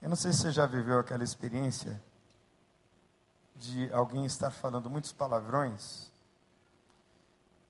[0.00, 2.00] Eu não sei se você já viveu aquela experiência
[3.56, 6.10] de alguém estar falando muitos palavrões.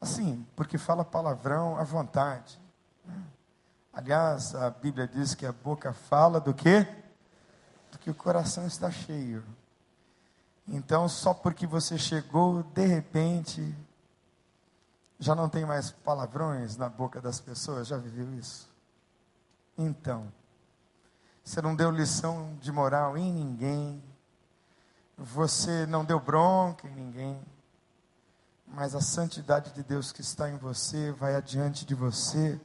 [0.01, 2.61] Assim, porque fala palavrão à vontade.
[3.93, 6.87] Aliás, a Bíblia diz que a boca fala do quê?
[7.91, 9.43] Do que o coração está cheio.
[10.69, 13.75] Então, só porque você chegou, de repente,
[15.19, 17.89] já não tem mais palavrões na boca das pessoas?
[17.89, 18.69] Já viveu isso?
[19.77, 20.31] Então,
[21.49, 24.05] você não deu lição de moral em ninguém,
[25.17, 27.41] você não deu bronca em ninguém,
[28.67, 32.61] mas a santidade de Deus que está em você vai adiante de você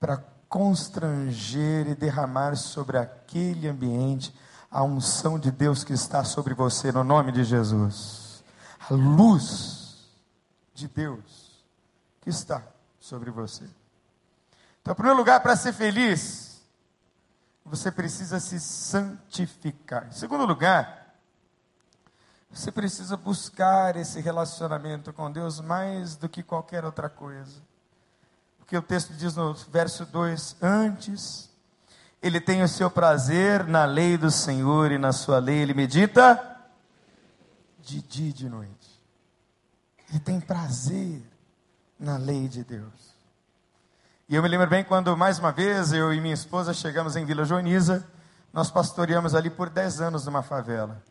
[0.00, 0.16] para
[0.48, 4.34] constranger e derramar sobre aquele ambiente
[4.70, 8.42] a unção de Deus que está sobre você, no nome de Jesus.
[8.88, 10.08] A luz
[10.72, 11.62] de Deus
[12.22, 12.62] que está
[12.98, 13.68] sobre você.
[14.80, 16.51] Então, em primeiro lugar, para ser feliz,
[17.64, 20.08] você precisa se santificar.
[20.08, 21.16] Em segundo lugar,
[22.50, 27.62] você precisa buscar esse relacionamento com Deus mais do que qualquer outra coisa.
[28.58, 31.50] Porque o texto diz no verso 2: Antes,
[32.20, 36.40] ele tem o seu prazer na lei do Senhor e na sua lei ele medita
[37.80, 39.02] de dia e de noite.
[40.10, 41.22] Ele tem prazer
[41.98, 43.11] na lei de Deus.
[44.32, 47.24] E eu me lembro bem quando, mais uma vez, eu e minha esposa chegamos em
[47.26, 48.08] Vila Joaniza,
[48.50, 51.02] nós pastoreamos ali por 10 anos numa favela.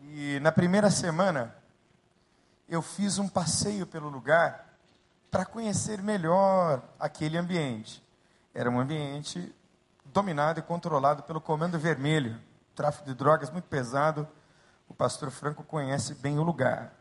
[0.00, 1.54] E na primeira semana,
[2.66, 4.74] eu fiz um passeio pelo lugar
[5.30, 8.02] para conhecer melhor aquele ambiente.
[8.54, 9.54] Era um ambiente
[10.02, 12.40] dominado e controlado pelo Comando Vermelho,
[12.74, 14.26] tráfico de drogas muito pesado.
[14.88, 16.94] O pastor Franco conhece bem o lugar.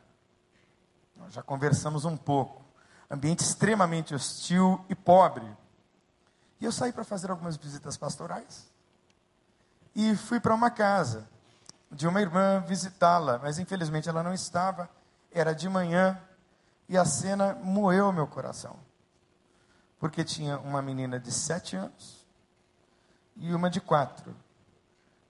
[1.15, 2.68] Nós já conversamos um pouco.
[3.09, 5.45] Ambiente extremamente hostil e pobre.
[6.59, 8.69] E eu saí para fazer algumas visitas pastorais.
[9.95, 11.27] E fui para uma casa
[11.91, 14.89] de uma irmã visitá-la, mas infelizmente ela não estava,
[15.31, 16.21] era de manhã,
[16.87, 18.75] e a cena moeu meu coração.
[19.99, 22.25] Porque tinha uma menina de sete anos
[23.35, 24.35] e uma de quatro.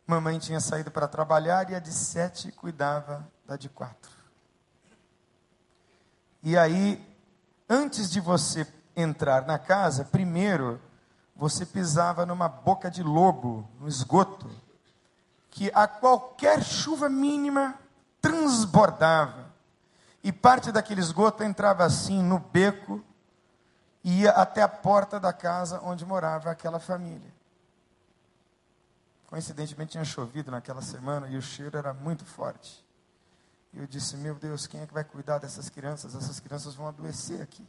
[0.05, 4.11] Mamãe tinha saído para trabalhar e a de sete cuidava da de quatro.
[6.41, 7.08] E aí,
[7.69, 10.81] antes de você entrar na casa, primeiro
[11.35, 14.49] você pisava numa boca de lobo, no esgoto
[15.49, 17.75] que a qualquer chuva mínima
[18.21, 19.49] transbordava.
[20.23, 23.03] E parte daquele esgoto entrava assim no beco
[24.03, 27.33] e ia até a porta da casa onde morava aquela família.
[29.27, 32.83] Coincidentemente tinha chovido naquela semana e o cheiro era muito forte.
[33.73, 36.15] E eu disse: Meu Deus, quem é que vai cuidar dessas crianças?
[36.15, 37.67] Essas crianças vão adoecer aqui.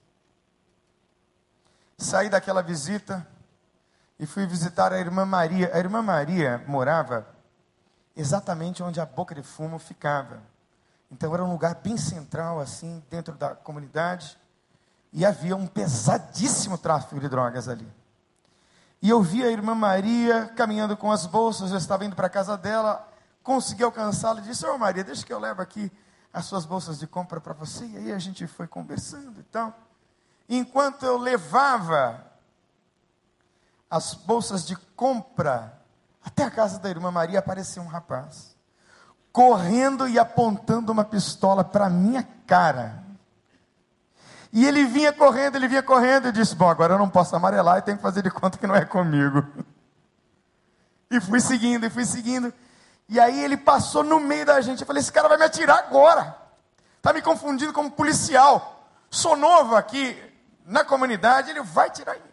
[1.99, 3.27] Saí daquela visita
[4.19, 5.71] e fui visitar a irmã Maria.
[5.75, 7.27] A irmã Maria morava
[8.17, 10.43] exatamente onde a boca de fumo ficava.
[11.11, 14.39] Então era um lugar bem central, assim, dentro da comunidade,
[15.13, 17.91] e havia um pesadíssimo tráfico de drogas ali.
[19.03, 22.31] E eu vi a irmã Maria caminhando com as bolsas, eu estava indo para a
[22.31, 23.10] casa dela,
[23.43, 25.91] consegui alcançá-la e disse: Ô oh, Maria, deixa que eu levo aqui
[26.33, 27.85] as suas bolsas de compra para você.
[27.87, 29.77] E aí a gente foi conversando e tal.
[30.49, 32.25] Enquanto eu levava
[33.91, 35.81] as bolsas de compra
[36.25, 38.55] até a casa da irmã Maria apareceu um rapaz,
[39.33, 43.05] correndo e apontando uma pistola para minha cara.
[44.53, 47.79] E ele vinha correndo, ele vinha correndo e disse: Bom, agora eu não posso amarelar
[47.79, 49.45] e tenho que fazer de conta que não é comigo.
[51.13, 52.55] E fui seguindo, e fui seguindo.
[53.11, 54.81] E aí ele passou no meio da gente.
[54.81, 56.35] Eu falei: Esse cara vai me atirar agora.
[56.97, 58.89] Está me confundindo como policial.
[59.11, 60.17] Sou novo aqui
[60.65, 62.31] na comunidade, ele vai tirar em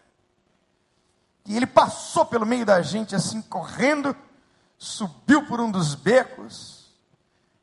[1.48, 4.14] e ele passou pelo meio da gente, assim, correndo,
[4.78, 6.92] subiu por um dos becos.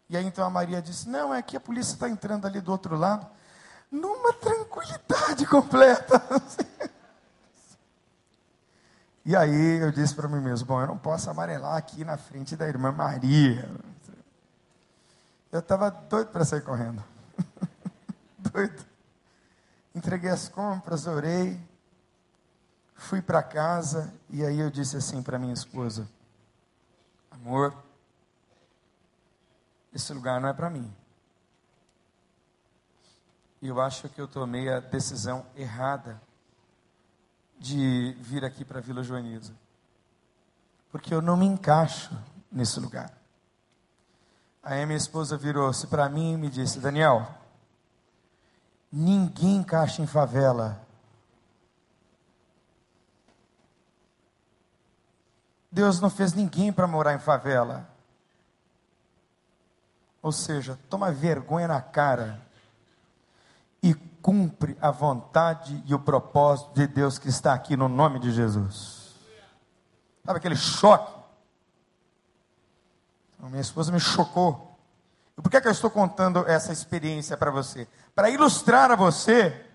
[0.09, 2.73] E aí então a Maria disse: Não, é que a polícia está entrando ali do
[2.73, 3.27] outro lado,
[3.91, 6.23] numa tranquilidade completa.
[9.27, 12.55] E aí eu disse para mim mesmo: Bom, eu não posso amarelar aqui na frente
[12.57, 13.71] da irmã Maria.
[15.51, 17.03] Eu estava doido para sair correndo.
[18.53, 18.85] doido.
[19.95, 21.59] Entreguei as compras, orei,
[22.95, 26.07] fui para casa e aí eu disse assim para minha esposa:
[27.31, 27.75] Amor,
[29.95, 30.95] esse lugar não é para mim.
[33.63, 36.21] E eu acho que eu tomei a decisão errada
[37.65, 39.55] de vir aqui para a Vila Joaniza.
[40.91, 42.15] Porque eu não me encaixo
[42.53, 43.11] nesse lugar.
[44.63, 47.27] Aí minha esposa virou-se para mim e me disse: Daniel,
[48.93, 50.79] ninguém encaixa em favela.
[55.73, 57.89] Deus não fez ninguém para morar em favela.
[60.21, 62.41] Ou seja, toma vergonha na cara
[63.83, 63.95] e
[64.25, 69.15] cumpre a vontade e o propósito de Deus que está aqui no nome de Jesus.
[70.25, 71.13] Sabe aquele choque?
[73.37, 74.79] Então, minha esposa me chocou.
[75.37, 77.87] E por que, é que eu estou contando essa experiência para você?
[78.15, 79.67] Para ilustrar a você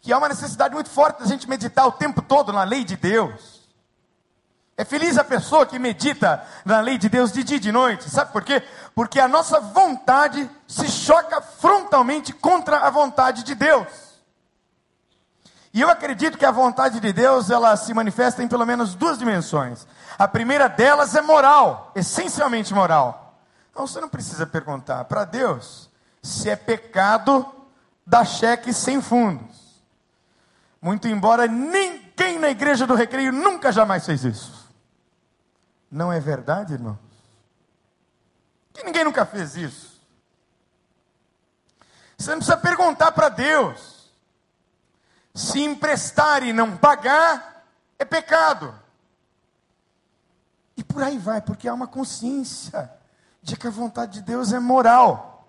[0.00, 2.96] que há uma necessidade muito forte da gente meditar o tempo todo na lei de
[2.96, 3.53] Deus.
[4.76, 8.10] É feliz a pessoa que medita na lei de Deus de dia e de noite.
[8.10, 8.62] Sabe por quê?
[8.94, 13.86] Porque a nossa vontade se choca frontalmente contra a vontade de Deus.
[15.72, 19.18] E eu acredito que a vontade de Deus, ela se manifesta em pelo menos duas
[19.18, 19.86] dimensões.
[20.18, 23.36] A primeira delas é moral, essencialmente moral.
[23.70, 25.90] Então você não precisa perguntar para Deus
[26.22, 27.46] se é pecado
[28.06, 29.82] dar cheque sem fundos.
[30.80, 34.63] Muito embora ninguém na igreja do recreio nunca jamais fez isso.
[35.90, 36.98] Não é verdade, irmãos?
[38.72, 40.00] Que ninguém nunca fez isso.
[42.18, 44.10] Você não precisa perguntar para Deus.
[45.34, 47.66] Se emprestar e não pagar,
[47.98, 48.74] é pecado.
[50.76, 52.90] E por aí vai, porque há uma consciência
[53.42, 55.46] de que a vontade de Deus é moral.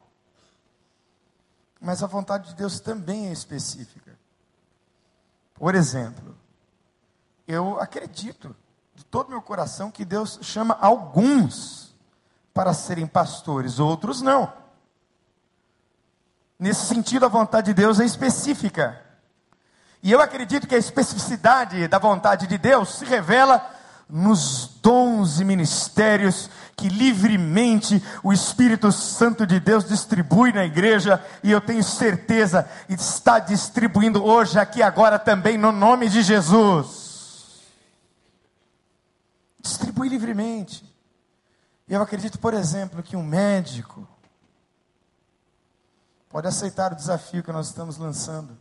[1.79, 4.17] Mas a vontade de Deus também é específica.
[5.53, 6.35] Por exemplo,
[7.47, 8.55] eu acredito
[8.95, 11.93] de todo meu coração que Deus chama alguns
[12.53, 14.51] para serem pastores, outros não.
[16.57, 19.01] Nesse sentido, a vontade de Deus é específica.
[20.01, 23.69] E eu acredito que a especificidade da vontade de Deus se revela
[24.07, 31.51] nos dons e ministérios que livremente o Espírito Santo de Deus distribui na igreja, e
[31.51, 37.04] eu tenho certeza está distribuindo hoje, aqui agora também, no nome de Jesus.
[39.65, 40.85] Distribui livremente.
[41.89, 44.07] Eu acredito, por exemplo, que um médico
[46.29, 48.55] pode aceitar o desafio que nós estamos lançando,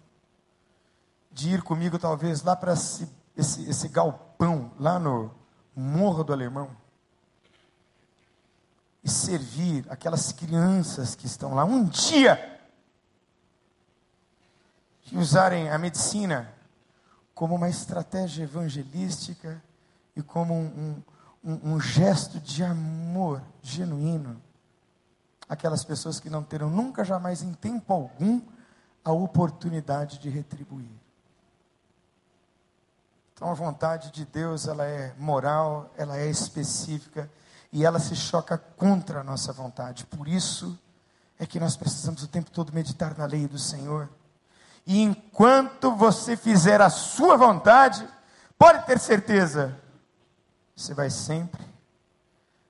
[1.31, 5.31] de ir comigo, talvez, lá para esse, esse, esse galpão, lá no
[5.77, 6.75] Morro do Alemão,
[9.03, 12.63] e servir aquelas crianças que estão lá um dia,
[15.13, 16.51] e usarem a medicina
[17.35, 19.63] como uma estratégia evangelística
[20.17, 21.03] e como um,
[21.45, 24.41] um, um gesto de amor genuíno
[25.49, 28.41] aquelas pessoas que não terão nunca jamais em tempo algum
[29.05, 30.91] a oportunidade de retribuir.
[33.35, 37.31] Então a vontade de Deus, ela é moral, ela é específica
[37.73, 40.07] e ela se choca contra a nossa vontade.
[40.07, 40.79] Por isso
[41.39, 44.09] é que nós precisamos o tempo todo meditar na lei do Senhor.
[44.87, 48.09] E enquanto você fizer a sua vontade,
[48.57, 49.77] pode ter certeza,
[50.75, 51.65] você vai sempre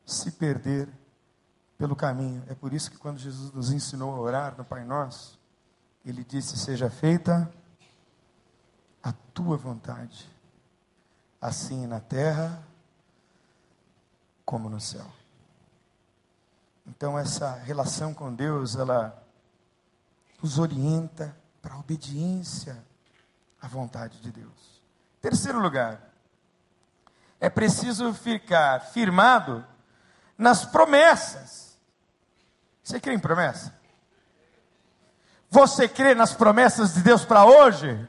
[0.04, 0.88] se perder
[1.78, 2.42] pelo caminho.
[2.48, 5.38] É por isso que quando Jesus nos ensinou a orar no Pai Nosso,
[6.04, 7.50] ele disse: Seja feita
[9.02, 10.30] a tua vontade,
[11.40, 12.62] assim na terra
[14.44, 15.06] como no céu.
[16.86, 19.22] Então essa relação com Deus, ela
[20.42, 22.84] nos orienta para a obediência
[23.60, 24.82] à vontade de Deus.
[25.22, 26.13] Terceiro lugar,
[27.44, 29.62] é preciso ficar firmado
[30.36, 31.78] nas promessas.
[32.82, 33.74] Você crê em promessa?
[35.50, 38.08] Você crê nas promessas de Deus para hoje?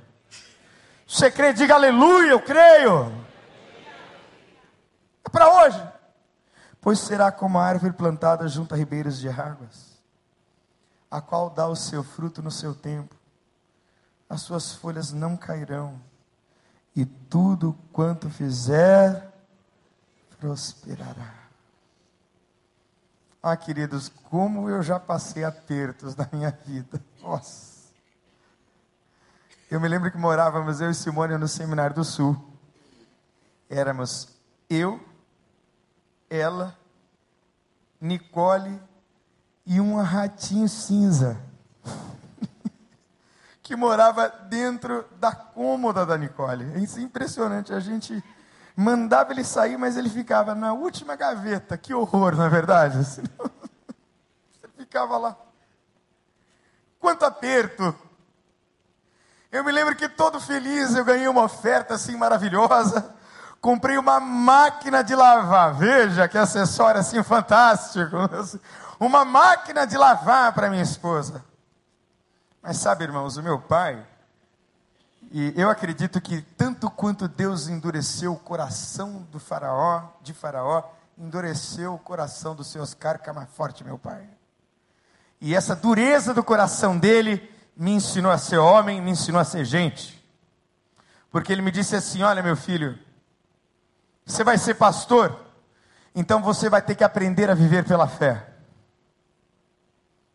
[1.05, 1.51] Você crê?
[1.51, 3.11] Diga aleluia, eu creio.
[5.25, 5.86] É para hoje.
[6.79, 10.01] Pois será como a árvore plantada junto a ribeiros de águas,
[11.11, 13.13] a qual dá o seu fruto no seu tempo,
[14.29, 15.99] as suas folhas não cairão
[16.96, 19.34] e tudo quanto fizer
[20.39, 21.34] prosperará.
[23.43, 27.04] Ah, queridos, como eu já passei apertos na minha vida.
[27.22, 27.76] Nossa.
[29.70, 32.36] Eu me lembro que morávamos eu e Simone no Seminário do Sul.
[33.70, 34.30] Éramos
[34.70, 35.04] eu,
[36.30, 36.78] ela,
[38.00, 38.80] Nicole
[39.66, 41.39] e um ratinho cinza
[43.66, 46.84] que morava dentro da cômoda da Nicole.
[46.84, 47.74] Isso é impressionante.
[47.74, 48.24] A gente
[48.76, 51.76] mandava ele sair, mas ele ficava na última gaveta.
[51.76, 52.99] Que horror, na é verdade.
[53.03, 53.24] Você
[54.78, 55.36] ficava lá.
[56.99, 57.95] Quanto aperto.
[59.51, 63.16] Eu me lembro que todo feliz eu ganhei uma oferta assim maravilhosa.
[63.59, 65.74] Comprei uma máquina de lavar.
[65.74, 68.16] Veja que acessório assim fantástico.
[68.97, 71.43] Uma máquina de lavar para minha esposa.
[72.66, 74.03] Mas sabe, irmãos, o meu pai,
[75.32, 80.84] e eu acredito que tanto quanto Deus endureceu o coração do faraó, de faraó,
[81.16, 84.28] endureceu o coração dos seus carca mais forte, meu pai.
[85.39, 87.47] E essa dureza do coração dele
[87.78, 90.20] me ensinou a ser homem, me ensinou a ser gente.
[91.30, 92.97] Porque ele me disse assim: Olha, meu filho,
[94.26, 95.39] você vai ser pastor,
[96.16, 98.55] então você vai ter que aprender a viver pela fé.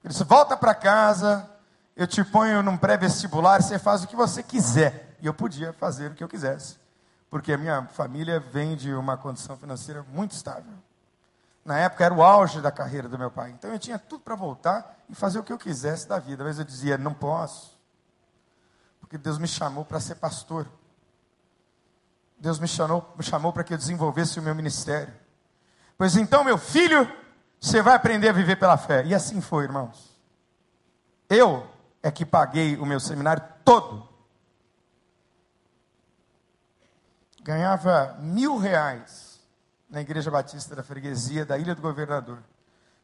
[0.04, 1.49] Ele disse: Volta para casa,
[2.00, 5.18] eu te ponho num pré-vestibular, você faz o que você quiser.
[5.20, 6.78] E eu podia fazer o que eu quisesse,
[7.28, 10.72] porque a minha família vem de uma condição financeira muito estável.
[11.62, 14.34] Na época era o auge da carreira do meu pai, então eu tinha tudo para
[14.34, 16.42] voltar e fazer o que eu quisesse da vida.
[16.42, 17.78] Mas eu dizia, não posso,
[18.98, 20.66] porque Deus me chamou para ser pastor.
[22.38, 25.12] Deus me chamou, me chamou para que eu desenvolvesse o meu ministério.
[25.98, 27.06] Pois então, meu filho,
[27.60, 29.04] você vai aprender a viver pela fé.
[29.04, 30.18] E assim foi, irmãos.
[31.28, 31.69] Eu
[32.02, 34.08] é que paguei o meu seminário todo.
[37.42, 39.40] Ganhava mil reais
[39.88, 42.42] na Igreja Batista da Freguesia da Ilha do Governador.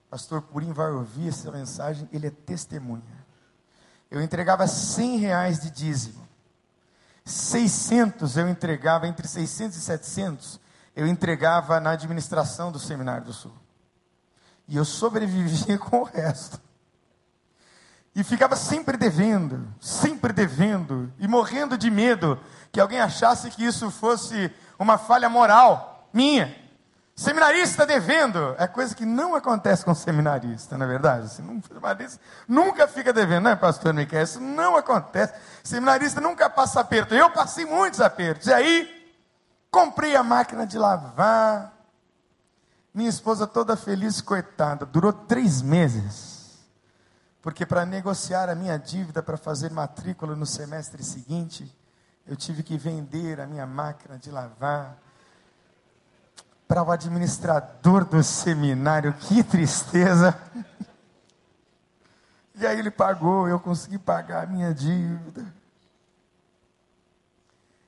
[0.09, 3.27] Pastor Purim vai ouvir essa mensagem, ele é testemunha.
[4.11, 6.27] Eu entregava cem reais de dízimo.
[7.25, 10.61] 600 eu entregava, entre 600 e 700,
[10.95, 13.53] eu entregava na administração do Seminário do Sul.
[14.69, 16.61] E eu sobrevivia com o resto.
[18.17, 22.41] E ficava sempre devendo, sempre devendo, e morrendo de medo
[22.73, 26.57] que alguém achasse que isso fosse uma falha moral minha.
[27.15, 31.29] Seminarista devendo é coisa que não acontece com seminarista, na é verdade.
[31.29, 34.23] Seminarista nunca fica devendo, não é, pastor Miquel?
[34.23, 35.35] Isso não acontece.
[35.63, 37.15] Seminarista nunca passa aperto.
[37.15, 38.47] Eu passei muitos apertos.
[38.47, 39.13] E aí,
[39.71, 41.71] comprei a máquina de lavar.
[42.95, 46.36] Minha esposa toda feliz, coitada, durou três meses
[47.47, 51.73] porque para negociar a minha dívida para fazer matrícula no semestre seguinte,
[52.27, 54.99] eu tive que vender a minha máquina de lavar
[56.67, 59.13] para o administrador do seminário.
[59.13, 60.37] Que tristeza!
[62.57, 65.47] E aí ele pagou, eu consegui pagar a minha dívida.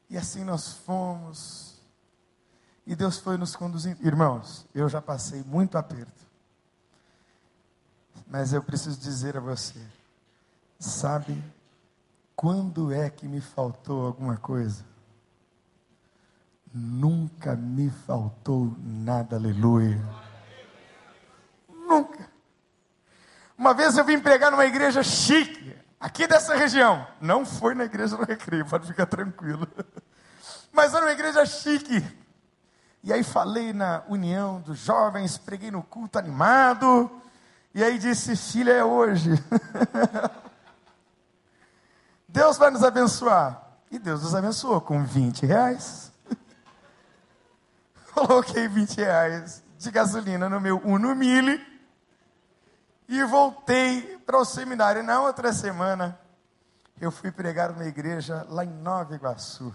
[0.08, 1.82] E assim nós fomos.
[2.86, 4.06] E Deus foi nos conduzindo.
[4.06, 6.27] Irmãos, eu já passei muito aperto.
[8.28, 9.80] Mas eu preciso dizer a você:
[10.78, 11.42] sabe
[12.36, 14.84] quando é que me faltou alguma coisa?
[16.72, 20.00] Nunca me faltou nada, aleluia.
[21.68, 22.28] Nunca.
[23.56, 27.06] Uma vez eu vim pregar numa igreja chique, aqui dessa região.
[27.20, 29.66] Não foi na igreja do Recreio, pode ficar tranquilo.
[30.70, 32.04] Mas era uma igreja chique.
[33.02, 37.10] E aí falei na união dos jovens, preguei no culto animado.
[37.74, 39.30] E aí disse: Filha, é hoje.
[42.28, 43.66] Deus vai nos abençoar.
[43.90, 46.12] E Deus nos abençoou com 20 reais.
[48.12, 51.64] Coloquei 20 reais de gasolina no meu Uno Mille
[53.08, 55.02] e voltei para o seminário.
[55.02, 56.18] Na outra semana,
[57.00, 59.74] eu fui pregar numa igreja lá em Nova Iguaçu.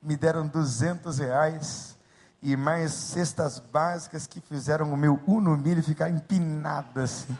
[0.00, 1.96] Me deram 200 reais
[2.42, 7.38] e mais cestas básicas que fizeram o meu Uno Mille ficar empinado assim.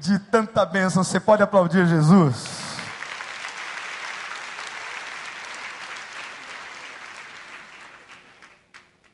[0.00, 2.44] De tanta bênção, você pode aplaudir Jesus?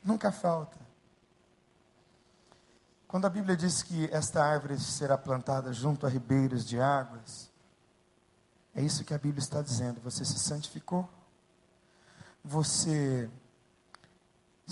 [0.03, 0.81] Nunca falta.
[3.07, 7.51] Quando a Bíblia diz que esta árvore será plantada junto a ribeiros de águas,
[8.75, 10.01] é isso que a Bíblia está dizendo.
[10.01, 11.09] Você se santificou,
[12.43, 13.31] você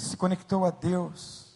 [0.00, 1.50] se conectou a Deus,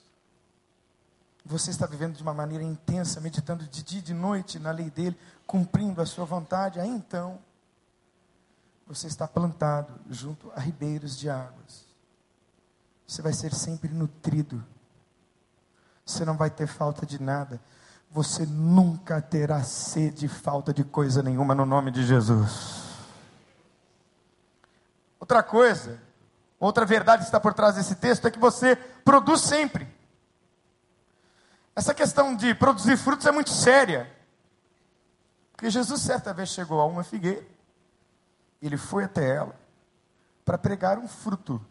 [1.45, 4.91] você está vivendo de uma maneira intensa, meditando de dia e de noite na lei
[4.91, 7.39] dele, cumprindo a sua vontade, aí então
[8.87, 11.85] você está plantado junto a ribeiros de águas.
[13.07, 14.65] Você vai ser sempre nutrido.
[16.05, 17.61] você não vai ter falta de nada.
[18.11, 22.85] Você nunca terá sede e falta de coisa nenhuma no nome de Jesus.
[25.19, 25.99] Outra coisa,
[26.59, 29.89] outra verdade que está por trás desse texto é que você produz sempre.
[31.77, 34.11] Essa questão de produzir frutos é muito séria.
[35.53, 37.45] Porque Jesus certa vez chegou a uma figueira,
[38.61, 39.55] ele foi até ela
[40.45, 41.65] para pregar um fruto.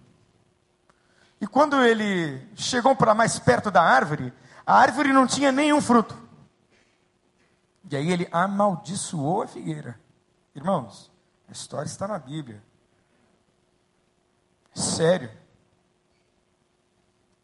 [1.40, 4.34] E quando ele chegou para mais perto da árvore,
[4.66, 6.18] a árvore não tinha nenhum fruto.
[7.92, 10.00] E aí ele amaldiçoou a figueira.
[10.56, 11.12] Irmãos,
[11.48, 12.64] a história está na Bíblia.
[14.74, 15.30] Sério.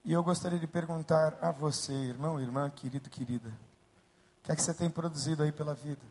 [0.03, 4.61] E eu gostaria de perguntar a você, irmão, irmã, querido, querida, o que é que
[4.61, 6.01] você tem produzido aí pela vida?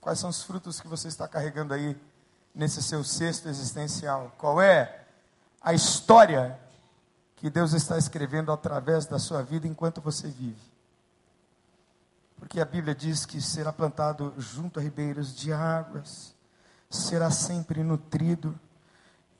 [0.00, 1.96] Quais são os frutos que você está carregando aí
[2.54, 4.32] nesse seu cesto existencial?
[4.38, 5.04] Qual é
[5.60, 6.58] a história
[7.36, 10.72] que Deus está escrevendo através da sua vida enquanto você vive?
[12.38, 16.34] Porque a Bíblia diz que será plantado junto a ribeiros de águas,
[16.88, 18.58] será sempre nutrido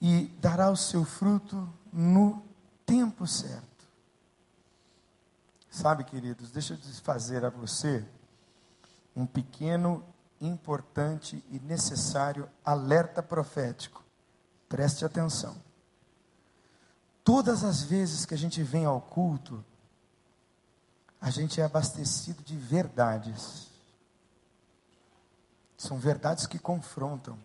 [0.01, 2.43] e dará o seu fruto no
[2.85, 3.65] tempo certo.
[5.71, 8.05] Sabe, queridos, deixa eu fazer a você
[9.17, 10.05] um pequeno,
[10.41, 14.05] importante e necessário alerta profético.
[14.69, 15.57] Preste atenção.
[17.23, 19.65] Todas as vezes que a gente vem ao culto,
[21.21, 23.69] a gente é abastecido de verdades.
[25.77, 27.39] São verdades que confrontam.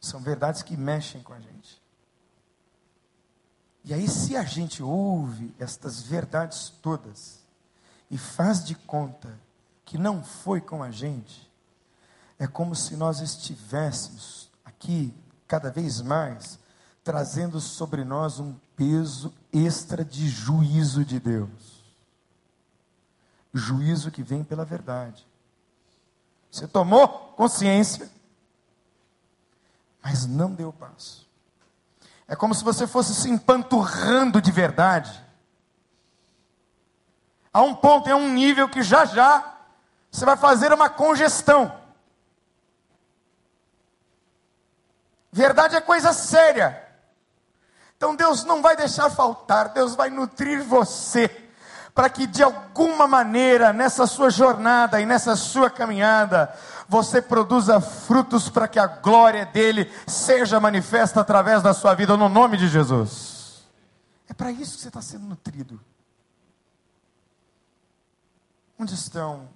[0.00, 1.82] São verdades que mexem com a gente.
[3.84, 7.40] E aí, se a gente ouve estas verdades todas
[8.10, 9.38] e faz de conta
[9.84, 11.50] que não foi com a gente,
[12.38, 15.14] é como se nós estivéssemos aqui,
[15.46, 16.58] cada vez mais,
[17.02, 21.82] trazendo sobre nós um peso extra de juízo de Deus.
[23.52, 25.26] Juízo que vem pela verdade.
[26.50, 28.10] Você tomou consciência,
[30.08, 31.28] mas não deu passo.
[32.26, 35.22] É como se você fosse se empanturrando de verdade.
[37.52, 39.56] A um ponto, é um nível que já já
[40.10, 41.78] você vai fazer uma congestão.
[45.30, 46.82] Verdade é coisa séria.
[47.98, 51.47] Então Deus não vai deixar faltar, Deus vai nutrir você,
[51.98, 56.54] para que de alguma maneira, nessa sua jornada e nessa sua caminhada,
[56.88, 62.28] você produza frutos para que a glória dele seja manifesta através da sua vida, no
[62.28, 63.66] nome de Jesus.
[64.28, 65.80] É para isso que você está sendo nutrido.
[68.78, 69.48] Onde estão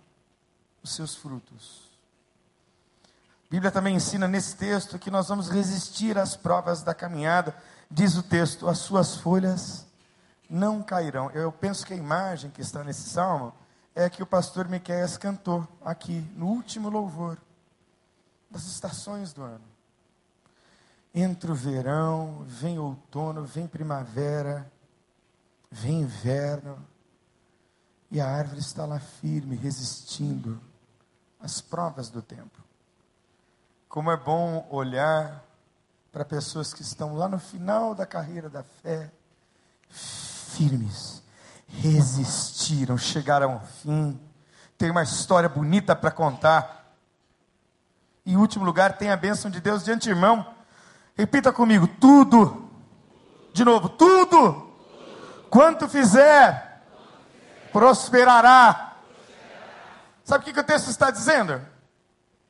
[0.83, 1.93] os seus frutos?
[3.47, 7.55] A Bíblia também ensina nesse texto que nós vamos resistir às provas da caminhada.
[7.89, 9.87] Diz o texto: as suas folhas
[10.53, 11.31] não cairão.
[11.31, 13.55] Eu penso que a imagem que está nesse salmo
[13.95, 17.39] é que o pastor Miqueias cantou aqui no último louvor
[18.51, 19.65] das estações do ano.
[21.15, 24.71] Entra o verão, vem outono, vem primavera,
[25.71, 26.79] vem inverno,
[28.11, 30.61] e a árvore está lá firme, resistindo
[31.41, 32.63] às provas do tempo.
[33.89, 35.43] Como é bom olhar
[36.11, 39.11] para pessoas que estão lá no final da carreira da fé,
[40.57, 41.23] firmes,
[41.69, 44.21] resistiram, chegaram ao fim.
[44.77, 46.95] Tem uma história bonita para contar.
[48.25, 50.47] Em último lugar, tem a bênção de Deus de antemão.
[51.17, 52.71] Repita comigo: tudo.
[53.53, 54.71] De novo, tudo.
[55.51, 56.83] Quanto fizer,
[57.73, 58.97] prosperará.
[60.25, 61.61] Sabe o que o texto está dizendo?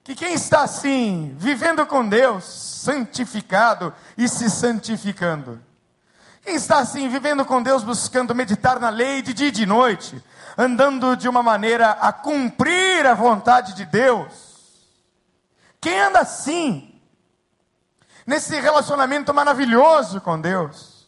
[0.05, 5.61] Que quem está assim, vivendo com Deus, santificado e se santificando,
[6.43, 10.23] quem está assim, vivendo com Deus, buscando meditar na lei de dia e de noite,
[10.59, 14.89] andando de uma maneira a cumprir a vontade de Deus.
[15.81, 17.01] Quem anda assim,
[18.27, 21.07] nesse relacionamento maravilhoso com Deus,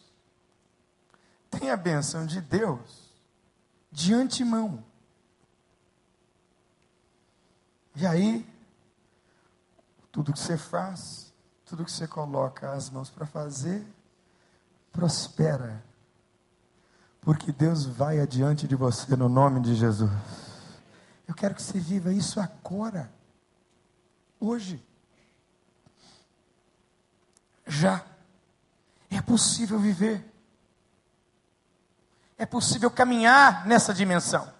[1.49, 3.11] tem a benção de Deus
[3.91, 4.83] de antemão.
[7.95, 8.45] E aí,
[10.11, 11.33] tudo que você faz,
[11.65, 13.85] tudo que você coloca as mãos para fazer,
[14.95, 15.83] prospera.
[17.21, 20.11] Porque Deus vai adiante de você no nome de Jesus.
[21.27, 23.11] Eu quero que você viva isso agora.
[24.39, 24.83] Hoje.
[27.67, 28.05] Já.
[29.09, 30.23] É possível viver.
[32.37, 34.53] É possível caminhar nessa dimensão.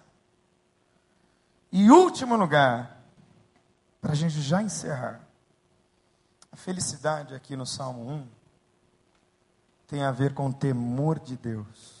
[1.70, 3.02] E último lugar,
[4.00, 5.20] para a gente já encerrar.
[6.50, 8.35] A felicidade aqui no Salmo 1
[9.86, 11.96] tem a ver com o temor de Deus.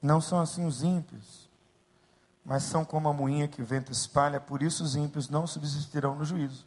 [0.00, 1.48] Não são assim os ímpios,
[2.44, 6.14] mas são como a moinha que o vento espalha, por isso os ímpios não subsistirão
[6.14, 6.66] no juízo,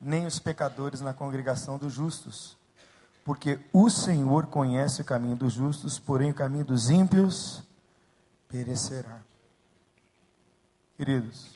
[0.00, 2.56] nem os pecadores na congregação dos justos.
[3.24, 7.62] Porque o Senhor conhece o caminho dos justos, porém o caminho dos ímpios
[8.48, 9.20] perecerá.
[10.96, 11.54] Queridos,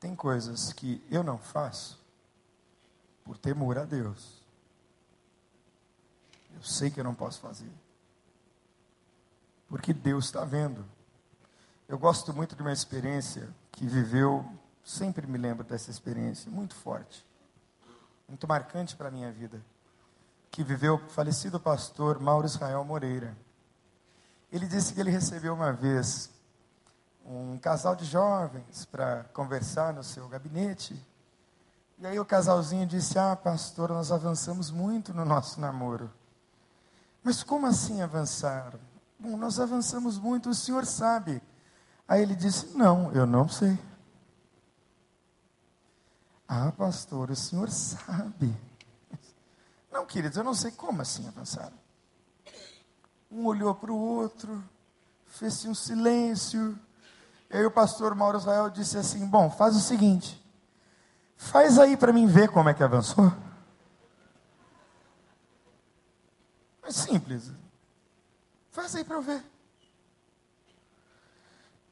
[0.00, 2.05] tem coisas que eu não faço
[3.26, 4.40] por temor a Deus.
[6.54, 7.70] Eu sei que eu não posso fazer.
[9.68, 10.84] Porque Deus está vendo.
[11.88, 14.46] Eu gosto muito de uma experiência que viveu,
[14.84, 17.26] sempre me lembro dessa experiência, muito forte,
[18.28, 19.60] muito marcante para a minha vida.
[20.50, 23.36] Que viveu o falecido pastor Mauro Israel Moreira.
[24.50, 26.30] Ele disse que ele recebeu uma vez
[27.24, 30.96] um casal de jovens para conversar no seu gabinete.
[31.98, 36.10] E aí o casalzinho disse: Ah, pastor, nós avançamos muito no nosso namoro.
[37.22, 38.78] Mas como assim avançaram?
[39.18, 41.42] Bom, nós avançamos muito, o senhor sabe.
[42.06, 43.78] Aí ele disse: Não, eu não sei.
[46.46, 48.54] Ah, pastor, o senhor sabe.
[49.90, 51.76] Não, queridos, eu não sei como assim avançaram.
[53.30, 54.62] Um olhou para o outro,
[55.26, 56.78] fez-se um silêncio.
[57.50, 60.40] E aí o pastor Mauro Israel disse assim: Bom, faz o seguinte,
[61.36, 63.32] faz aí para mim ver como é que avançou.
[66.82, 67.50] É simples.
[68.70, 69.42] Faz aí para eu ver.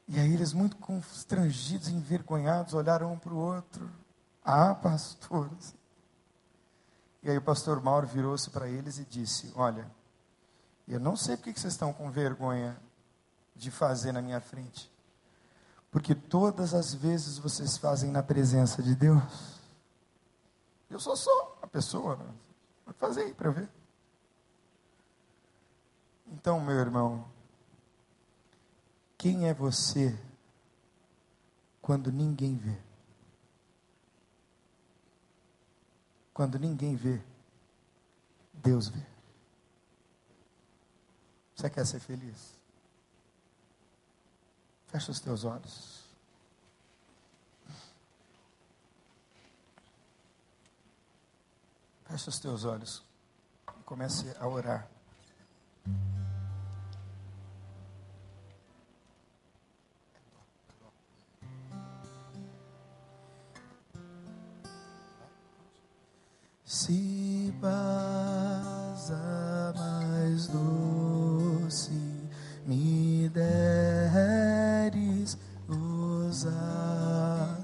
[0.07, 3.89] E aí eles, muito constrangidos, envergonhados, olharam um para o outro.
[4.43, 5.49] Ah, pastor.
[7.23, 9.89] E aí o pastor Mauro virou-se para eles e disse: Olha,
[10.87, 12.77] eu não sei porque vocês estão com vergonha
[13.55, 14.91] de fazer na minha frente.
[15.95, 19.61] Porque todas as vezes vocês fazem na presença de Deus.
[20.89, 22.17] Eu sou só a pessoa.
[22.85, 23.69] Vou fazer aí para ver.
[26.27, 27.25] Então, meu irmão,
[29.17, 30.13] quem é você
[31.81, 32.77] quando ninguém vê?
[36.33, 37.23] Quando ninguém vê,
[38.51, 39.01] Deus vê.
[41.55, 42.54] Você quer ser feliz?
[44.95, 46.05] Fecha os teus olhos.
[52.05, 53.03] Fecha os teus olhos.
[53.83, 54.87] Comece a orar.
[66.63, 69.13] Se passa
[69.75, 71.91] mais doce
[72.65, 74.54] me deres
[76.45, 77.57] gozar,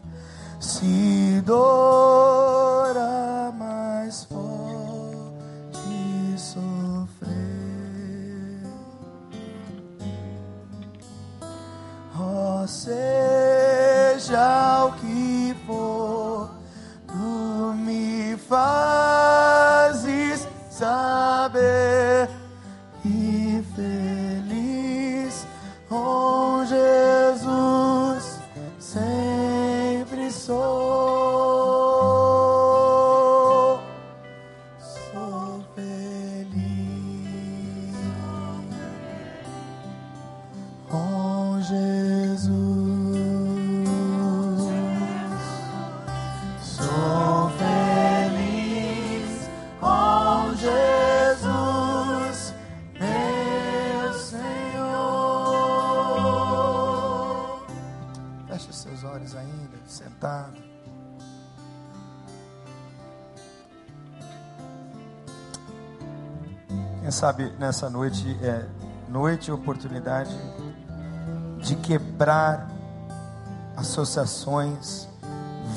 [0.60, 5.80] se dor a mais forte
[6.38, 7.32] sofrer,
[12.20, 13.31] oh, seja
[67.22, 68.66] sabe nessa noite é
[69.08, 70.36] noite e oportunidade
[71.60, 72.68] de quebrar
[73.78, 75.08] associações,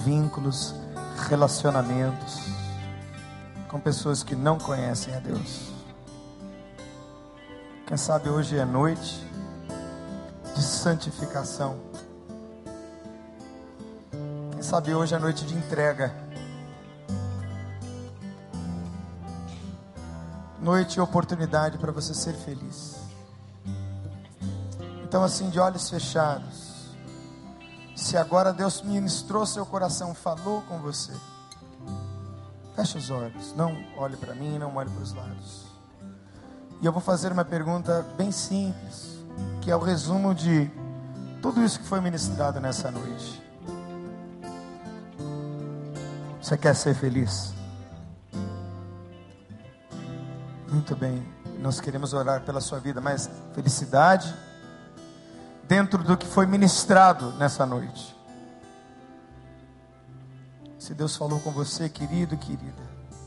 [0.06, 0.74] vínculos,
[1.28, 2.48] relacionamentos
[3.68, 5.70] com pessoas que não conhecem a Deus.
[7.86, 9.22] Quem sabe hoje é noite
[10.54, 11.76] de santificação.
[14.52, 16.23] Quem sabe hoje é noite de entrega.
[20.64, 22.96] Noite e oportunidade para você ser feliz.
[25.02, 26.96] Então, assim, de olhos fechados,
[27.94, 31.12] se agora Deus ministrou seu coração, falou com você,
[32.74, 35.66] feche os olhos, não olhe para mim, não olhe para os lados.
[36.80, 39.18] E eu vou fazer uma pergunta bem simples,
[39.60, 40.70] que é o resumo de
[41.42, 43.42] tudo isso que foi ministrado nessa noite.
[46.40, 47.52] Você quer ser feliz?
[50.84, 51.26] Muito bem.
[51.60, 54.34] nós queremos orar pela sua vida, mas felicidade
[55.66, 58.14] dentro do que foi ministrado nessa noite.
[60.78, 62.82] Se Deus falou com você, querido, querida,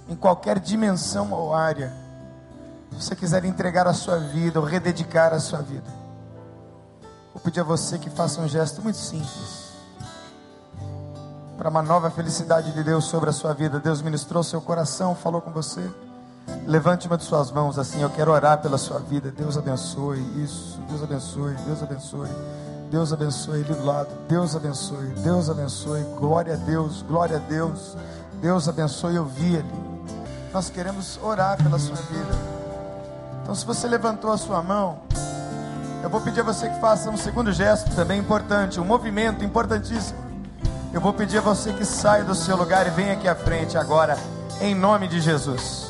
[0.07, 1.91] em qualquer dimensão ou área,
[2.91, 5.91] se você quiser entregar a sua vida ou rededicar a sua vida,
[7.33, 9.71] vou pedir a você que faça um gesto muito simples
[11.57, 13.79] para uma nova felicidade de Deus sobre a sua vida.
[13.79, 15.91] Deus ministrou seu coração, falou com você.
[16.65, 19.31] Levante uma de suas mãos assim, eu quero orar pela sua vida.
[19.31, 20.79] Deus abençoe isso.
[20.89, 22.29] Deus abençoe, Deus abençoe.
[22.89, 24.09] Deus abençoe ele do lado.
[24.27, 26.03] Deus abençoe, Deus abençoe.
[26.17, 27.95] Glória a Deus, glória a Deus.
[28.41, 29.87] Deus abençoe, eu vi ali.
[30.53, 32.35] Nós queremos orar pela sua vida.
[33.43, 34.99] Então, se você levantou a sua mão,
[36.03, 40.19] eu vou pedir a você que faça um segundo gesto também importante, um movimento importantíssimo.
[40.93, 43.77] Eu vou pedir a você que saia do seu lugar e venha aqui à frente
[43.77, 44.17] agora,
[44.61, 45.86] em nome de Jesus.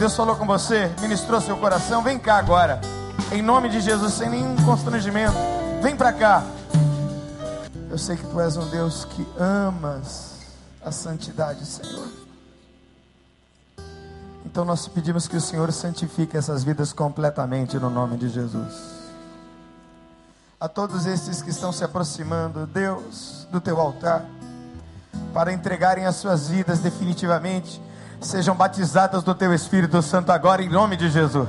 [0.00, 2.80] Deus falou com você, ministrou seu coração, vem cá agora.
[3.30, 5.36] Em nome de Jesus, sem nenhum constrangimento.
[5.82, 6.42] Vem para cá.
[7.90, 10.36] Eu sei que tu és um Deus que amas
[10.82, 12.08] a santidade, Senhor.
[14.42, 18.74] Então nós pedimos que o Senhor santifique essas vidas completamente no nome de Jesus.
[20.58, 24.24] A todos estes que estão se aproximando, Deus, do teu altar,
[25.34, 27.82] para entregarem as suas vidas definitivamente
[28.20, 31.48] sejam batizadas do teu Espírito Santo agora em nome de Jesus.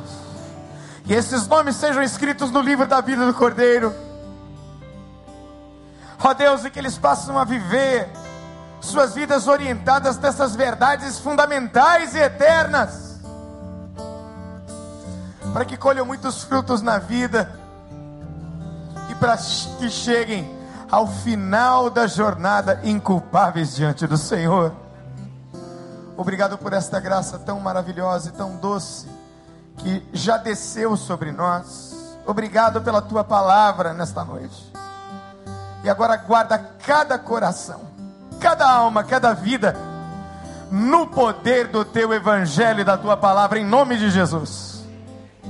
[1.03, 3.93] Que esses nomes sejam escritos no livro da vida do Cordeiro.
[6.23, 8.07] Ó oh Deus, e que eles passem a viver
[8.79, 13.19] suas vidas orientadas dessas verdades fundamentais e eternas.
[15.51, 17.51] Para que colham muitos frutos na vida
[19.09, 20.57] e para que cheguem
[20.89, 24.80] ao final da jornada inculpáveis diante do Senhor.
[26.21, 29.07] Obrigado por esta graça tão maravilhosa e tão doce
[29.77, 32.15] que já desceu sobre nós.
[32.27, 34.71] Obrigado pela tua palavra nesta noite.
[35.83, 37.81] E agora guarda cada coração,
[38.39, 39.75] cada alma, cada vida
[40.69, 44.85] no poder do teu evangelho e da tua palavra em nome de Jesus.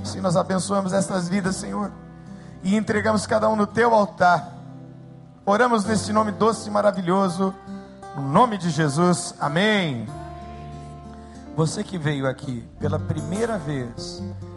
[0.06, 1.92] Se nós abençoamos estas vidas, Senhor,
[2.64, 4.54] e entregamos cada um no teu altar.
[5.46, 7.54] Oramos neste nome doce e maravilhoso,
[8.16, 9.36] no nome de Jesus.
[9.38, 10.21] Amém.
[11.56, 14.24] Você que veio aqui pela primeira vez